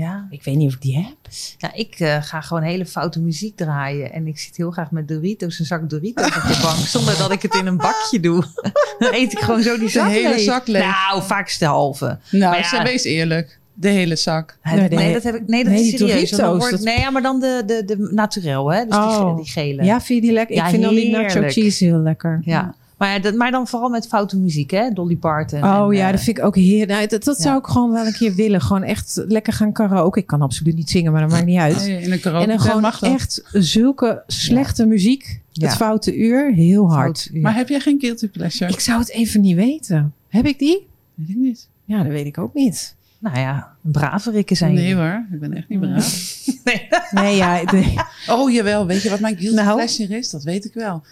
Ja. 0.00 0.26
Ik 0.30 0.42
weet 0.44 0.56
niet 0.56 0.68
of 0.68 0.74
ik 0.74 0.80
die 0.82 0.96
heb. 0.96 1.16
Ja, 1.58 1.74
ik 1.74 1.94
eh, 1.98 2.22
ga 2.22 2.40
gewoon 2.40 2.62
hele 2.62 2.86
foute 2.86 3.20
muziek 3.20 3.56
draaien. 3.56 4.12
En 4.12 4.26
ik 4.26 4.38
zit 4.38 4.56
heel 4.56 4.70
graag 4.70 4.90
met 4.90 5.08
Doritos, 5.08 5.58
een 5.58 5.64
zak 5.64 5.90
Doritos 5.90 6.26
op 6.26 6.32
de 6.32 6.58
bank. 6.62 6.76
Zonder 6.96 7.18
dat 7.18 7.32
ik 7.32 7.42
het 7.42 7.54
in 7.54 7.66
een 7.66 7.76
bakje 7.76 8.20
doe. 8.20 8.44
Dan 8.98 9.14
eet 9.14 9.32
ik 9.32 9.38
gewoon 9.38 9.62
zo 9.62 9.74
die 9.74 9.84
De 9.84 9.88
zak 9.90 10.08
hele 10.08 10.28
leeg. 10.28 10.40
zak 10.40 10.66
leeg. 10.66 10.82
Nou, 10.82 11.22
vaak 11.22 11.46
is 11.48 11.58
de 11.58 11.64
halve. 11.66 12.18
Nou, 12.30 12.56
ja. 12.56 12.82
wees 12.82 13.04
eerlijk. 13.04 13.58
De 13.74 13.88
hele 13.88 14.16
zak. 14.16 14.58
Nee, 14.62 14.74
Nee, 14.74 14.88
nee, 14.88 14.98
nee. 14.98 15.12
dat 15.12 15.22
heb 15.22 15.34
ik. 15.34 15.46
Nee, 15.46 15.64
dat 15.64 15.72
Nee, 15.72 15.82
is 15.82 15.88
die 15.90 15.98
serieus. 15.98 16.30
Dan 16.30 16.38
Doritos, 16.40 16.68
wordt- 16.68 16.84
dat- 16.84 16.94
nee, 16.94 17.04
ja, 17.04 17.10
maar 17.10 17.22
dan 17.22 17.40
de, 17.40 17.62
de, 17.66 17.84
de 17.84 18.08
naturel, 18.12 18.72
hè? 18.72 18.84
Dus 18.84 18.90
die, 18.94 18.98
Oh. 19.04 19.28
ge- 19.30 19.42
die 19.42 19.50
gele. 19.52 19.84
Ja, 19.84 20.00
vind 20.00 20.18
je 20.20 20.24
die 20.26 20.32
lekker? 20.34 20.56
Ja, 20.56 20.64
ik 20.64 20.70
vind 20.70 20.82
dan 20.82 20.94
die 20.94 21.10
nacho 21.10 21.42
cheese 21.48 21.84
heel 21.84 21.98
lekker. 21.98 22.40
Ja. 22.44 22.74
Maar, 23.00 23.20
dat, 23.20 23.34
maar 23.34 23.50
dan 23.50 23.66
vooral 23.66 23.88
met 23.88 24.06
foute 24.06 24.36
muziek, 24.36 24.70
hè? 24.70 24.90
Dolly 24.90 25.16
Parton. 25.16 25.64
Oh 25.64 25.86
en, 25.88 25.96
ja, 25.96 26.06
eh, 26.06 26.12
dat 26.12 26.20
vind 26.20 26.38
ik 26.38 26.44
ook 26.44 26.56
heerlijk. 26.56 26.90
Nou, 26.90 27.06
dat 27.06 27.24
dat 27.24 27.36
ja. 27.36 27.42
zou 27.42 27.58
ik 27.58 27.66
gewoon 27.66 27.92
wel 27.92 28.06
een 28.06 28.12
keer 28.12 28.34
willen. 28.34 28.60
Gewoon 28.60 28.82
echt 28.82 29.22
lekker 29.26 29.52
gaan 29.52 29.72
karaoke. 29.72 30.18
Ik 30.18 30.26
kan 30.26 30.42
absoluut 30.42 30.76
niet 30.76 30.90
zingen, 30.90 31.12
maar 31.12 31.20
dat 31.20 31.30
maakt 31.30 31.44
niet 31.44 31.58
uit. 31.58 31.76
Nee, 31.76 31.96
in 31.96 32.04
een 32.04 32.12
en 32.12 32.20
karaoke 32.20 32.46
dan 32.46 32.60
gewoon 32.60 32.80
mag 32.80 32.98
dat. 32.98 33.12
echt 33.12 33.42
zulke 33.52 34.22
slechte 34.26 34.86
muziek. 34.86 35.40
Ja. 35.52 35.66
Het 35.66 35.76
foute 35.76 36.16
uur, 36.16 36.52
heel 36.52 36.92
hard. 36.92 37.30
Maar 37.32 37.54
heb 37.54 37.68
jij 37.68 37.80
geen 37.80 38.00
guilty 38.00 38.28
pleasure? 38.28 38.72
Ik 38.72 38.80
zou 38.80 38.98
het 38.98 39.10
even 39.10 39.40
niet 39.40 39.56
weten. 39.56 40.14
Heb 40.28 40.46
ik 40.46 40.58
die? 40.58 40.86
Weet 41.14 41.28
ik 41.28 41.36
niet. 41.36 41.68
Ja, 41.84 42.02
dat 42.02 42.12
weet 42.12 42.26
ik 42.26 42.38
ook 42.38 42.54
niet. 42.54 42.94
Nou 43.18 43.38
ja, 43.38 43.74
een 43.84 43.90
braverikken 43.90 44.56
zijn 44.56 44.74
Nee 44.74 44.88
jullie. 44.88 45.02
hoor, 45.02 45.26
ik 45.32 45.40
ben 45.40 45.56
echt 45.56 45.68
niet 45.68 45.80
braaf. 45.80 46.38
Nee. 46.64 46.88
Nee, 47.10 47.36
ja, 47.36 47.62
nee. 47.72 47.94
Oh 48.28 48.52
jawel, 48.52 48.86
weet 48.86 49.02
je 49.02 49.10
wat 49.10 49.20
mijn 49.20 49.36
guilty 49.36 49.56
Nou? 49.56 49.76
pleasure 49.76 50.18
is? 50.18 50.30
Dat 50.30 50.42
weet 50.42 50.64
ik 50.64 50.74
wel. 50.74 51.02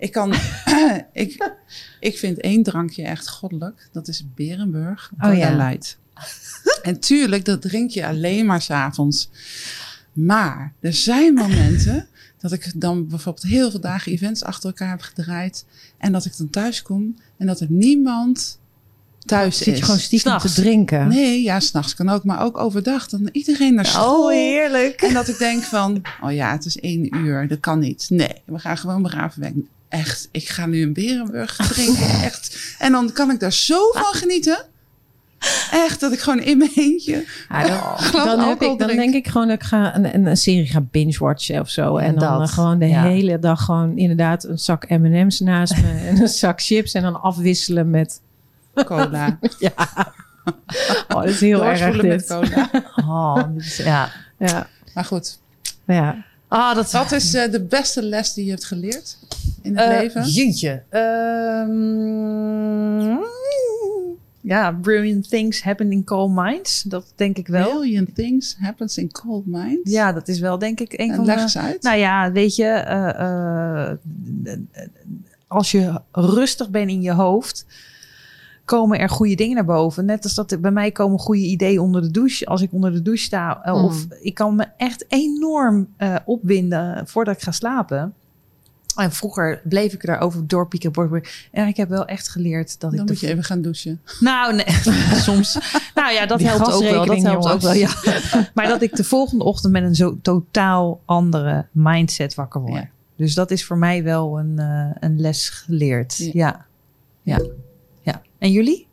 Ik 0.00 0.12
kan, 0.12 0.34
ik, 1.12 1.50
ik 2.00 2.18
vind 2.18 2.40
één 2.40 2.62
drankje 2.62 3.02
echt 3.02 3.28
goddelijk. 3.28 3.88
Dat 3.92 4.08
is 4.08 4.24
Berenburg 4.34 5.10
Oh, 5.20 5.36
ja. 5.36 5.56
Light. 5.56 5.98
En 6.82 7.00
tuurlijk, 7.00 7.44
dat 7.44 7.62
drink 7.62 7.90
je 7.90 8.06
alleen 8.06 8.46
maar 8.46 8.62
s'avonds. 8.62 9.30
Maar 10.12 10.72
er 10.80 10.92
zijn 10.92 11.34
momenten 11.34 12.08
Dat 12.38 12.52
ik 12.52 12.72
dan 12.74 13.06
bijvoorbeeld 13.08 13.46
heel 13.46 13.70
veel 13.70 13.80
dagen 13.80 14.12
events 14.12 14.44
achter 14.44 14.68
elkaar 14.68 14.90
heb 14.90 15.00
gedraaid. 15.00 15.64
En 15.98 16.12
dat 16.12 16.24
ik 16.24 16.36
dan 16.36 16.50
thuis 16.50 16.82
kom 16.82 17.16
en 17.36 17.46
dat 17.46 17.60
er 17.60 17.66
niemand 17.70 18.58
thuis 19.18 19.56
Zit 19.56 19.64
je 19.66 19.72
is. 19.72 19.80
gewoon 19.80 19.98
stiekem 19.98 20.38
te 20.38 20.52
drinken? 20.52 21.08
Nee, 21.08 21.42
ja, 21.42 21.60
s'nachts 21.60 21.94
kan 21.94 22.08
ook, 22.08 22.24
maar 22.24 22.42
ook 22.42 22.58
overdag. 22.58 23.08
Dan 23.08 23.28
iedereen 23.32 23.74
naar 23.74 23.86
school. 23.86 24.24
Oh, 24.24 24.30
heerlijk. 24.30 25.02
En 25.02 25.14
dat 25.14 25.28
ik 25.28 25.38
denk 25.38 25.62
van, 25.62 26.02
oh 26.20 26.32
ja, 26.32 26.52
het 26.52 26.64
is 26.64 26.78
één 26.78 27.16
uur, 27.16 27.48
dat 27.48 27.60
kan 27.60 27.78
niet. 27.78 28.06
Nee, 28.08 28.42
we 28.44 28.58
gaan 28.58 28.78
gewoon 28.78 29.02
begraven 29.02 29.40
weg. 29.40 29.52
Echt, 29.90 30.28
ik 30.30 30.48
ga 30.48 30.66
nu 30.66 30.82
een 30.82 30.92
berenburg 30.92 31.56
drinken, 31.56 32.08
echt. 32.28 32.74
En 32.78 32.92
dan 32.92 33.12
kan 33.12 33.30
ik 33.30 33.40
daar 33.40 33.52
zo 33.52 33.90
van 33.92 34.04
genieten. 34.14 34.64
Echt, 35.70 36.00
dat 36.00 36.12
ik 36.12 36.20
gewoon 36.20 36.40
in 36.40 36.58
mijn 36.58 36.70
eentje... 36.74 37.24
Ja, 37.48 37.66
dan, 37.66 37.76
Glas 37.98 38.24
dan, 38.24 38.38
heb 38.38 38.48
alcohol 38.48 38.72
ik, 38.72 38.78
dan 38.78 38.88
denk 38.88 39.14
ik 39.14 39.28
gewoon 39.28 39.48
dat 39.48 39.56
ik 39.56 39.62
ga 39.62 39.96
een, 39.96 40.14
een, 40.14 40.26
een 40.26 40.36
serie 40.36 40.66
ga 40.66 40.80
binge-watchen 40.80 41.60
of 41.60 41.68
zo. 41.70 41.96
En 41.96 42.14
dan 42.18 42.38
dat. 42.38 42.48
eh, 42.48 42.54
gewoon 42.54 42.78
de 42.78 42.86
Ja. 42.86 43.02
hele 43.04 43.38
dag 43.38 43.64
gewoon 43.64 43.96
inderdaad 43.98 44.44
een 44.44 44.58
zak 44.58 44.88
M&M's 44.88 45.40
naast 45.40 45.76
me. 45.82 46.00
en 46.08 46.20
een 46.20 46.28
zak 46.28 46.62
chips. 46.62 46.92
En 46.92 47.02
dan 47.02 47.20
afwisselen 47.22 47.90
met... 47.90 48.20
Cola. 48.84 49.38
Ja. 49.58 49.72
Oh, 51.08 51.22
dat 51.22 51.24
is 51.28 51.40
heel 51.40 51.64
erg 51.64 51.78
Doorspoelen 51.78 52.06
met 52.16 52.18
dit. 52.18 52.28
cola. 52.28 52.70
Oh, 52.96 53.44
dit 53.54 53.76
ja. 53.76 54.10
Ja. 54.38 54.66
Maar 54.94 55.04
goed, 55.04 55.38
ja. 55.86 56.24
Ah, 56.48 56.74
dat 56.74 56.90
wat 56.90 57.12
is 57.12 57.34
eh, 57.34 57.50
de 57.50 57.60
beste 57.64 58.02
les 58.02 58.32
die 58.34 58.44
je 58.44 58.50
hebt 58.50 58.64
geleerd 58.64 59.16
in 59.62 59.76
het 59.76 59.90
Eh, 59.90 59.98
leven? 60.00 60.24
Jeetje. 60.28 60.82
Ehm, 60.88 62.08
ja, 64.40 64.72
brilliant 64.72 65.28
things 65.28 65.62
happen 65.62 65.92
in 65.92 66.04
calm 66.04 66.34
minds. 66.34 66.82
Dat 66.82 67.12
denk 67.16 67.36
ik 67.38 67.46
wel. 67.46 67.80
Million 67.80 68.08
things 68.14 68.56
happens 68.60 68.98
in 68.98 69.12
cold 69.12 69.46
minds. 69.46 69.90
Ja, 69.90 70.12
dat 70.12 70.28
is 70.28 70.40
wel 70.40 70.58
denk 70.58 70.80
ik 70.80 70.92
een 70.92 71.10
en 71.10 71.16
van 71.16 71.24
leg 71.24 71.52
de... 71.52 71.58
uit. 71.58 71.82
Nou 71.82 71.96
ja, 71.98 72.32
weet 72.32 72.56
je, 72.56 72.64
eh, 72.64 73.90
eh, 73.90 73.96
als 75.46 75.70
je 75.70 76.00
rustig 76.12 76.70
bent 76.70 76.90
in 76.90 77.02
je 77.02 77.12
hoofd, 77.12 77.66
komen 78.64 78.98
er 78.98 79.08
goede 79.08 79.34
dingen 79.34 79.54
naar 79.54 79.64
boven. 79.64 80.04
Net 80.04 80.24
als 80.24 80.34
dat 80.34 80.56
bij 80.60 80.70
mij 80.70 80.90
komen 80.90 81.18
goede 81.18 81.42
ideeën 81.42 81.80
onder 81.80 82.02
de 82.02 82.10
douche. 82.10 82.46
Als 82.46 82.62
ik 82.62 82.72
onder 82.72 82.92
de 82.92 83.02
douche 83.02 83.24
sta, 83.24 83.60
Mm. 83.64 83.72
of 83.84 84.06
ik 84.20 84.34
kan 84.34 84.54
me 84.54 84.66
echt 84.76 85.04
enorm 85.08 85.88
opwinden 86.24 87.06
voordat 87.06 87.34
ik 87.36 87.42
ga 87.42 87.50
slapen. 87.52 88.14
En 89.00 89.12
vroeger 89.12 89.60
bleef 89.64 89.92
ik 89.92 90.06
daarover 90.06 90.46
doorpieken. 90.46 91.22
En 91.50 91.66
ik 91.66 91.76
heb 91.76 91.88
wel 91.88 92.06
echt 92.06 92.28
geleerd 92.28 92.80
dat 92.80 92.92
ik... 92.92 92.98
dan 92.98 93.06
moet 93.06 93.20
je 93.20 93.28
even 93.28 93.44
gaan 93.44 93.62
douchen. 93.62 94.00
nou, 94.20 94.54
nee, 94.54 94.66
soms. 95.28 95.58
Nou 95.94 96.12
ja, 96.12 96.26
dat 96.26 96.38
Die 96.38 96.46
helpt 96.46 96.72
ook 96.72 96.82
wel. 96.82 97.06
Dat 97.06 97.22
helpt 97.22 97.48
ook 97.48 97.60
wel, 97.60 97.72
ja. 97.72 97.90
Maar 98.54 98.68
dat 98.68 98.82
ik 98.82 98.96
de 98.96 99.04
volgende 99.04 99.44
ochtend 99.44 99.72
met 99.72 99.82
een 99.82 99.94
zo 99.94 100.18
totaal 100.22 101.00
andere 101.04 101.66
mindset 101.72 102.34
wakker 102.34 102.60
word. 102.60 102.82
Ja. 102.82 102.88
Dus 103.16 103.34
dat 103.34 103.50
is 103.50 103.64
voor 103.64 103.78
mij 103.78 104.02
wel 104.02 104.38
een, 104.38 104.58
eh, 104.58 104.90
een 105.00 105.20
les 105.20 105.48
geleerd. 105.48 106.16
Ja. 106.16 106.32
Ja. 106.32 106.66
ja. 107.22 107.40
ja. 108.02 108.22
En 108.38 108.52
jullie? 108.52 108.86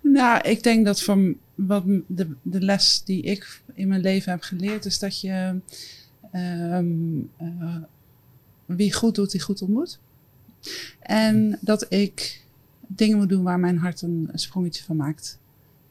Nou, 0.00 0.48
ik 0.48 0.62
denk 0.62 0.84
dat 0.84 1.02
van 1.02 1.36
wat 1.54 1.84
de, 2.06 2.28
de 2.42 2.60
les 2.60 3.02
die 3.04 3.22
ik 3.22 3.60
in 3.74 3.88
mijn 3.88 4.00
leven 4.00 4.32
heb 4.32 4.42
geleerd, 4.42 4.84
is 4.84 4.98
dat 4.98 5.20
je 5.20 5.60
ehm, 6.32 6.86
eh, 7.36 7.76
wie 8.66 8.92
goed 8.92 9.14
doet, 9.14 9.30
die 9.30 9.40
goed 9.40 9.62
ontmoet. 9.62 9.98
En 11.00 11.58
dat 11.60 11.86
ik 11.88 12.44
dingen 12.86 13.16
moet 13.16 13.28
doen 13.28 13.42
waar 13.42 13.58
mijn 13.58 13.78
hart 13.78 14.02
een, 14.02 14.28
een 14.32 14.38
sprongetje 14.38 14.84
van 14.84 14.96
maakt. 14.96 15.38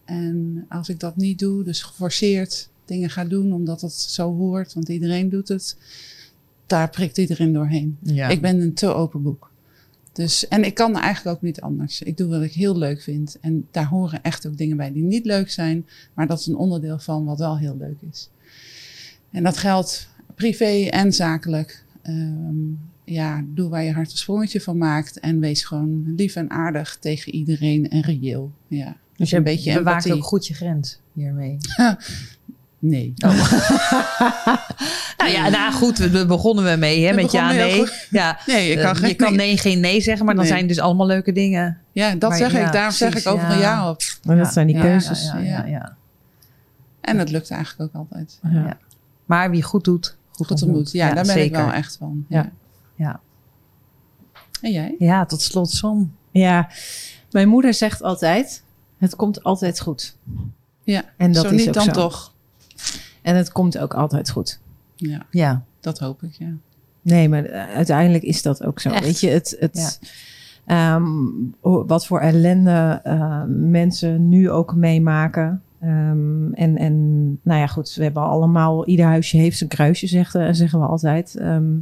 En 0.05 0.65
als 0.69 0.89
ik 0.89 0.99
dat 0.99 1.15
niet 1.15 1.39
doe, 1.39 1.63
dus 1.63 1.81
geforceerd 1.81 2.69
dingen 2.85 3.09
ga 3.09 3.25
doen 3.25 3.53
omdat 3.53 3.81
het 3.81 3.93
zo 3.93 4.35
hoort, 4.35 4.73
want 4.73 4.89
iedereen 4.89 5.29
doet 5.29 5.47
het, 5.47 5.77
daar 6.65 6.89
prikt 6.89 7.17
iedereen 7.17 7.53
doorheen. 7.53 7.97
Ja. 8.01 8.27
Ik 8.27 8.41
ben 8.41 8.61
een 8.61 8.73
te 8.73 8.87
open 8.87 9.21
boek. 9.21 9.51
Dus, 10.13 10.47
en 10.47 10.63
ik 10.63 10.73
kan 10.73 10.97
eigenlijk 10.97 11.35
ook 11.35 11.41
niet 11.41 11.61
anders. 11.61 12.01
Ik 12.01 12.17
doe 12.17 12.29
wat 12.29 12.41
ik 12.41 12.53
heel 12.53 12.77
leuk 12.77 13.01
vind. 13.01 13.37
En 13.41 13.67
daar 13.71 13.85
horen 13.85 14.23
echt 14.23 14.47
ook 14.47 14.57
dingen 14.57 14.77
bij 14.77 14.91
die 14.91 15.03
niet 15.03 15.25
leuk 15.25 15.49
zijn. 15.49 15.85
Maar 16.13 16.27
dat 16.27 16.39
is 16.39 16.47
een 16.47 16.55
onderdeel 16.55 16.99
van 16.99 17.25
wat 17.25 17.39
wel 17.39 17.57
heel 17.57 17.77
leuk 17.77 18.01
is. 18.11 18.29
En 19.31 19.43
dat 19.43 19.57
geldt 19.57 20.07
privé 20.35 20.87
en 20.89 21.13
zakelijk. 21.13 21.83
Ehm, 22.01 22.55
ja, 23.03 23.43
doe 23.45 23.69
waar 23.69 23.83
je 23.83 23.93
hart 23.93 24.11
een 24.11 24.17
sprongetje 24.17 24.61
van 24.61 24.77
maakt. 24.77 25.19
En 25.19 25.39
wees 25.39 25.63
gewoon 25.63 26.13
lief 26.15 26.35
en 26.35 26.49
aardig 26.49 26.97
tegen 26.99 27.33
iedereen 27.33 27.89
en 27.89 28.01
reëel. 28.01 28.51
Ja. 28.67 28.95
dus 29.15 29.31
een 29.31 29.43
beetje 29.43 29.73
bewaakt 29.73 30.05
empathie. 30.05 30.13
ook 30.21 30.27
goed 30.27 30.47
je 30.47 30.53
grens 30.53 30.99
hiermee. 31.13 31.57
Nee. 32.79 33.13
Nou 35.17 35.33
ja, 35.33 35.49
nou 35.49 35.73
goed, 35.73 35.97
we, 35.97 36.09
we 36.09 36.25
begonnen 36.25 36.63
we 36.71 36.75
mee 36.75 37.05
hè, 37.05 37.15
We 37.15 37.21
met 37.21 37.31
ja, 37.31 37.51
nee. 37.51 37.85
Ja, 38.09 38.39
Nee, 38.45 38.69
je 38.69 38.79
eh, 38.79 38.91
kan, 38.93 39.07
je 39.07 39.13
kan 39.15 39.35
nee. 39.35 39.57
geen 39.57 39.79
nee 39.79 40.01
zeggen, 40.01 40.25
maar 40.25 40.35
dan 40.35 40.43
Nee. 40.43 40.53
zijn 40.53 40.67
dus 40.67 40.79
allemaal 40.79 41.07
leuke 41.07 41.31
dingen. 41.31 41.77
Ja, 41.91 42.15
dat 42.15 42.29
Maar 42.29 42.37
zeg 42.37 42.51
ja, 42.51 42.65
ik. 42.65 42.71
Daarom 42.71 42.91
zeg 42.91 43.15
ik 43.15 43.27
overal 43.27 43.51
ja. 43.51 43.59
ja 43.59 43.89
op. 43.89 44.01
Maar 44.23 44.35
dat 44.37 44.45
Ja, 44.45 44.51
zijn 44.51 44.67
die 44.67 44.75
ja, 44.75 44.81
keuzes. 44.81 45.23
Ja, 45.23 45.37
ja, 45.37 45.43
ja, 45.49 45.65
ja. 45.65 45.95
En 47.01 47.17
dat 47.17 47.29
lukt 47.29 47.51
eigenlijk 47.51 47.95
ook 47.95 48.01
altijd. 48.01 48.39
Ja. 48.49 48.77
Maar 49.25 49.51
wie 49.51 49.63
goed 49.63 49.83
doet, 49.83 50.17
goed, 50.31 50.47
Goed 50.47 50.61
ontmoet. 50.61 50.91
Ja, 50.91 51.13
daar 51.13 51.25
ben 51.25 51.43
ik 51.43 51.51
wel 51.51 51.71
echt 51.71 51.97
van. 51.97 52.25
Ja. 52.29 52.51
Ja. 52.95 53.19
En 54.61 54.71
jij? 54.71 54.95
Ja, 54.99 55.25
tot 55.25 55.41
slot 55.41 55.69
som. 55.71 56.15
Ja, 56.31 56.69
mijn 57.31 57.47
moeder 57.47 57.73
zegt 57.73 58.01
altijd: 58.03 58.63
het 58.97 59.15
komt 59.15 59.43
altijd 59.43 59.79
goed. 59.79 60.17
Ja. 60.83 61.03
En 61.17 61.31
dat 61.31 61.45
Zo 61.45 61.51
is 61.51 61.65
niet 61.65 61.73
dan 61.73 61.83
zo. 61.83 61.91
toch. 61.91 62.33
En 63.21 63.35
het 63.35 63.51
komt 63.51 63.77
ook 63.77 63.93
altijd 63.93 64.29
goed. 64.29 64.59
Ja, 64.95 65.25
Ja. 65.29 65.63
dat 65.79 65.99
hoop 65.99 66.23
ik, 66.23 66.33
ja. 66.33 66.51
Nee, 67.01 67.29
maar 67.29 67.45
eh, 67.45 67.75
uiteindelijk 67.75 68.23
is 68.23 68.41
dat 68.41 68.63
ook 68.63 68.79
zo. 68.79 68.89
Echt? 68.89 69.03
Weet 69.03 69.19
je, 69.19 69.29
het, 69.29 69.55
het, 69.59 69.99
ehm, 70.65 71.05
wat 71.61 72.05
voor 72.05 72.19
ellende 72.19 72.99
eh, 73.03 73.43
mensen 73.47 74.29
nu 74.29 74.49
ook 74.49 74.75
meemaken. 74.75 75.61
Ehm, 75.81 76.53
en, 76.53 76.77
en 76.77 76.95
nou 77.43 77.59
ja, 77.59 77.67
goed, 77.67 77.93
we 77.93 78.03
hebben 78.03 78.23
allemaal, 78.23 78.87
ieder 78.87 79.05
huisje 79.05 79.37
heeft 79.37 79.57
zijn 79.57 79.69
kruisje, 79.69 80.07
zeggen, 80.07 80.55
zeggen 80.55 80.79
we 80.79 80.85
altijd. 80.85 81.35
Ehm, 81.35 81.77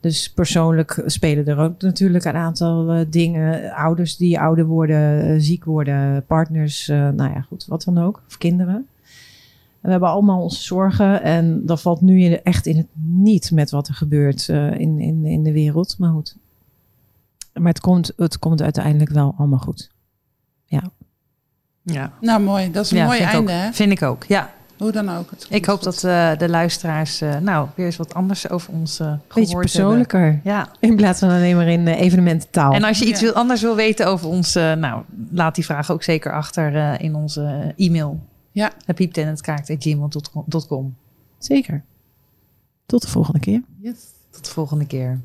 dus 0.00 0.32
persoonlijk 0.32 1.02
spelen 1.06 1.46
er 1.46 1.58
ook 1.58 1.82
natuurlijk 1.82 2.24
een 2.24 2.36
aantal 2.36 2.92
eh, 2.92 3.06
dingen. 3.10 3.72
Ouders 3.72 4.16
die 4.16 4.40
ouder 4.40 4.66
worden, 4.66 5.22
eh, 5.22 5.34
ziek 5.38 5.64
worden, 5.64 6.24
partners, 6.26 6.88
eh, 6.88 7.08
nou 7.08 7.32
ja, 7.32 7.40
goed, 7.40 7.66
wat 7.66 7.84
dan 7.84 7.98
ook. 7.98 8.22
Of 8.26 8.38
kinderen. 8.38 8.86
We 9.80 9.90
hebben 9.90 10.08
allemaal 10.08 10.42
onze 10.42 10.62
zorgen 10.62 11.22
en 11.22 11.66
dat 11.66 11.80
valt 11.80 12.00
nu 12.00 12.32
echt 12.32 12.66
in 12.66 12.76
het 12.76 12.86
niet 13.02 13.50
met 13.50 13.70
wat 13.70 13.88
er 13.88 13.94
gebeurt 13.94 14.48
eh, 14.48 14.78
in, 14.78 14.98
in, 14.98 15.24
in 15.24 15.42
de 15.42 15.52
wereld. 15.52 15.98
Maar 15.98 16.10
goed. 16.10 16.36
Maar 17.52 17.72
het 17.72 17.80
komt, 17.80 18.12
het 18.16 18.38
komt 18.38 18.62
uiteindelijk 18.62 19.10
wel 19.10 19.34
allemaal 19.36 19.58
goed. 19.58 19.90
Ja, 20.64 20.90
Nou, 22.20 22.40
mooi. 22.42 22.70
Dat 22.70 22.84
is 22.84 22.90
een 22.90 22.96
ja 22.96 23.04
mooi 23.04 23.18
einde, 23.18 23.52
ook, 23.52 23.58
hè? 23.58 23.72
vind 23.72 23.92
ik 23.92 24.02
ook. 24.02 24.24
Ja, 24.24 24.50
Hoe 24.78 24.92
dan 24.92 25.08
ook. 25.08 25.30
Het 25.30 25.46
ik 25.50 25.64
hoop 25.64 25.76
goed. 25.82 25.84
dat 25.84 26.04
eh, 26.04 26.38
de 26.38 26.48
luisteraars 26.48 27.18
nou 27.20 27.40
nou 27.40 27.68
weer 27.74 27.86
eens 27.86 27.96
wat 27.96 28.14
anders 28.14 28.48
over 28.50 28.72
ons 28.72 29.00
eh 29.00 29.06
gehoord 29.06 29.22
Beetje 29.28 29.40
hebben. 29.40 29.60
persoonlijker. 29.60 30.40
Ja, 30.44 30.68
In 30.80 30.96
plaats 30.96 31.18
van 31.20 31.28
alleen 31.28 31.56
maar 31.56 31.68
in 31.68 31.88
eh, 31.88 32.00
evenemententaal. 32.00 32.72
en 32.72 32.84
als 32.84 32.98
je 32.98 33.06
iets 33.06 33.20
Ja. 33.20 33.26
wil, 33.26 33.34
anders 33.34 33.60
wil 33.62 33.74
weten 33.76 34.06
over 34.06 34.28
ons, 34.28 34.54
eh, 34.54 34.72
nou, 34.72 35.02
laat 35.30 35.54
die 35.54 35.64
vraag 35.64 35.90
ook 35.90 36.02
zeker 36.02 36.32
achter 36.32 36.76
eh, 36.76 37.04
in 37.04 37.14
onze 37.14 37.74
e-mail. 37.76 38.20
Ja. 38.52 38.70
pieptenetkaart.gmail.com 38.94 40.94
Zeker. 41.38 41.82
Tot 42.86 43.02
de 43.02 43.08
volgende 43.08 43.40
keer. 43.40 43.62
Yes. 43.80 43.96
Tot 44.30 44.44
de 44.44 44.50
volgende 44.50 44.86
keer. 44.86 45.20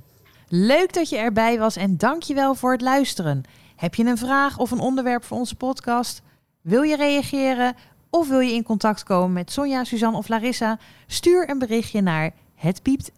Leuk 0.47 0.93
dat 0.93 1.09
je 1.09 1.17
erbij 1.17 1.59
was 1.59 1.75
en 1.75 1.97
dankjewel 1.97 2.55
voor 2.55 2.71
het 2.71 2.81
luisteren. 2.81 3.43
Heb 3.75 3.95
je 3.95 4.05
een 4.05 4.17
vraag 4.17 4.57
of 4.57 4.71
een 4.71 4.79
onderwerp 4.79 5.23
voor 5.23 5.37
onze 5.37 5.55
podcast? 5.55 6.21
Wil 6.63 6.81
je 6.81 6.95
reageren 6.95 7.75
of 8.09 8.27
wil 8.27 8.39
je 8.39 8.53
in 8.53 8.63
contact 8.63 9.03
komen 9.03 9.33
met 9.33 9.51
Sonja, 9.51 9.83
Suzanne 9.83 10.17
of 10.17 10.27
Larissa? 10.27 10.79
Stuur 11.07 11.49
een 11.49 11.59
berichtje 11.59 12.01
naar 12.01 12.31
het 12.55 12.81
piept. 12.81 13.11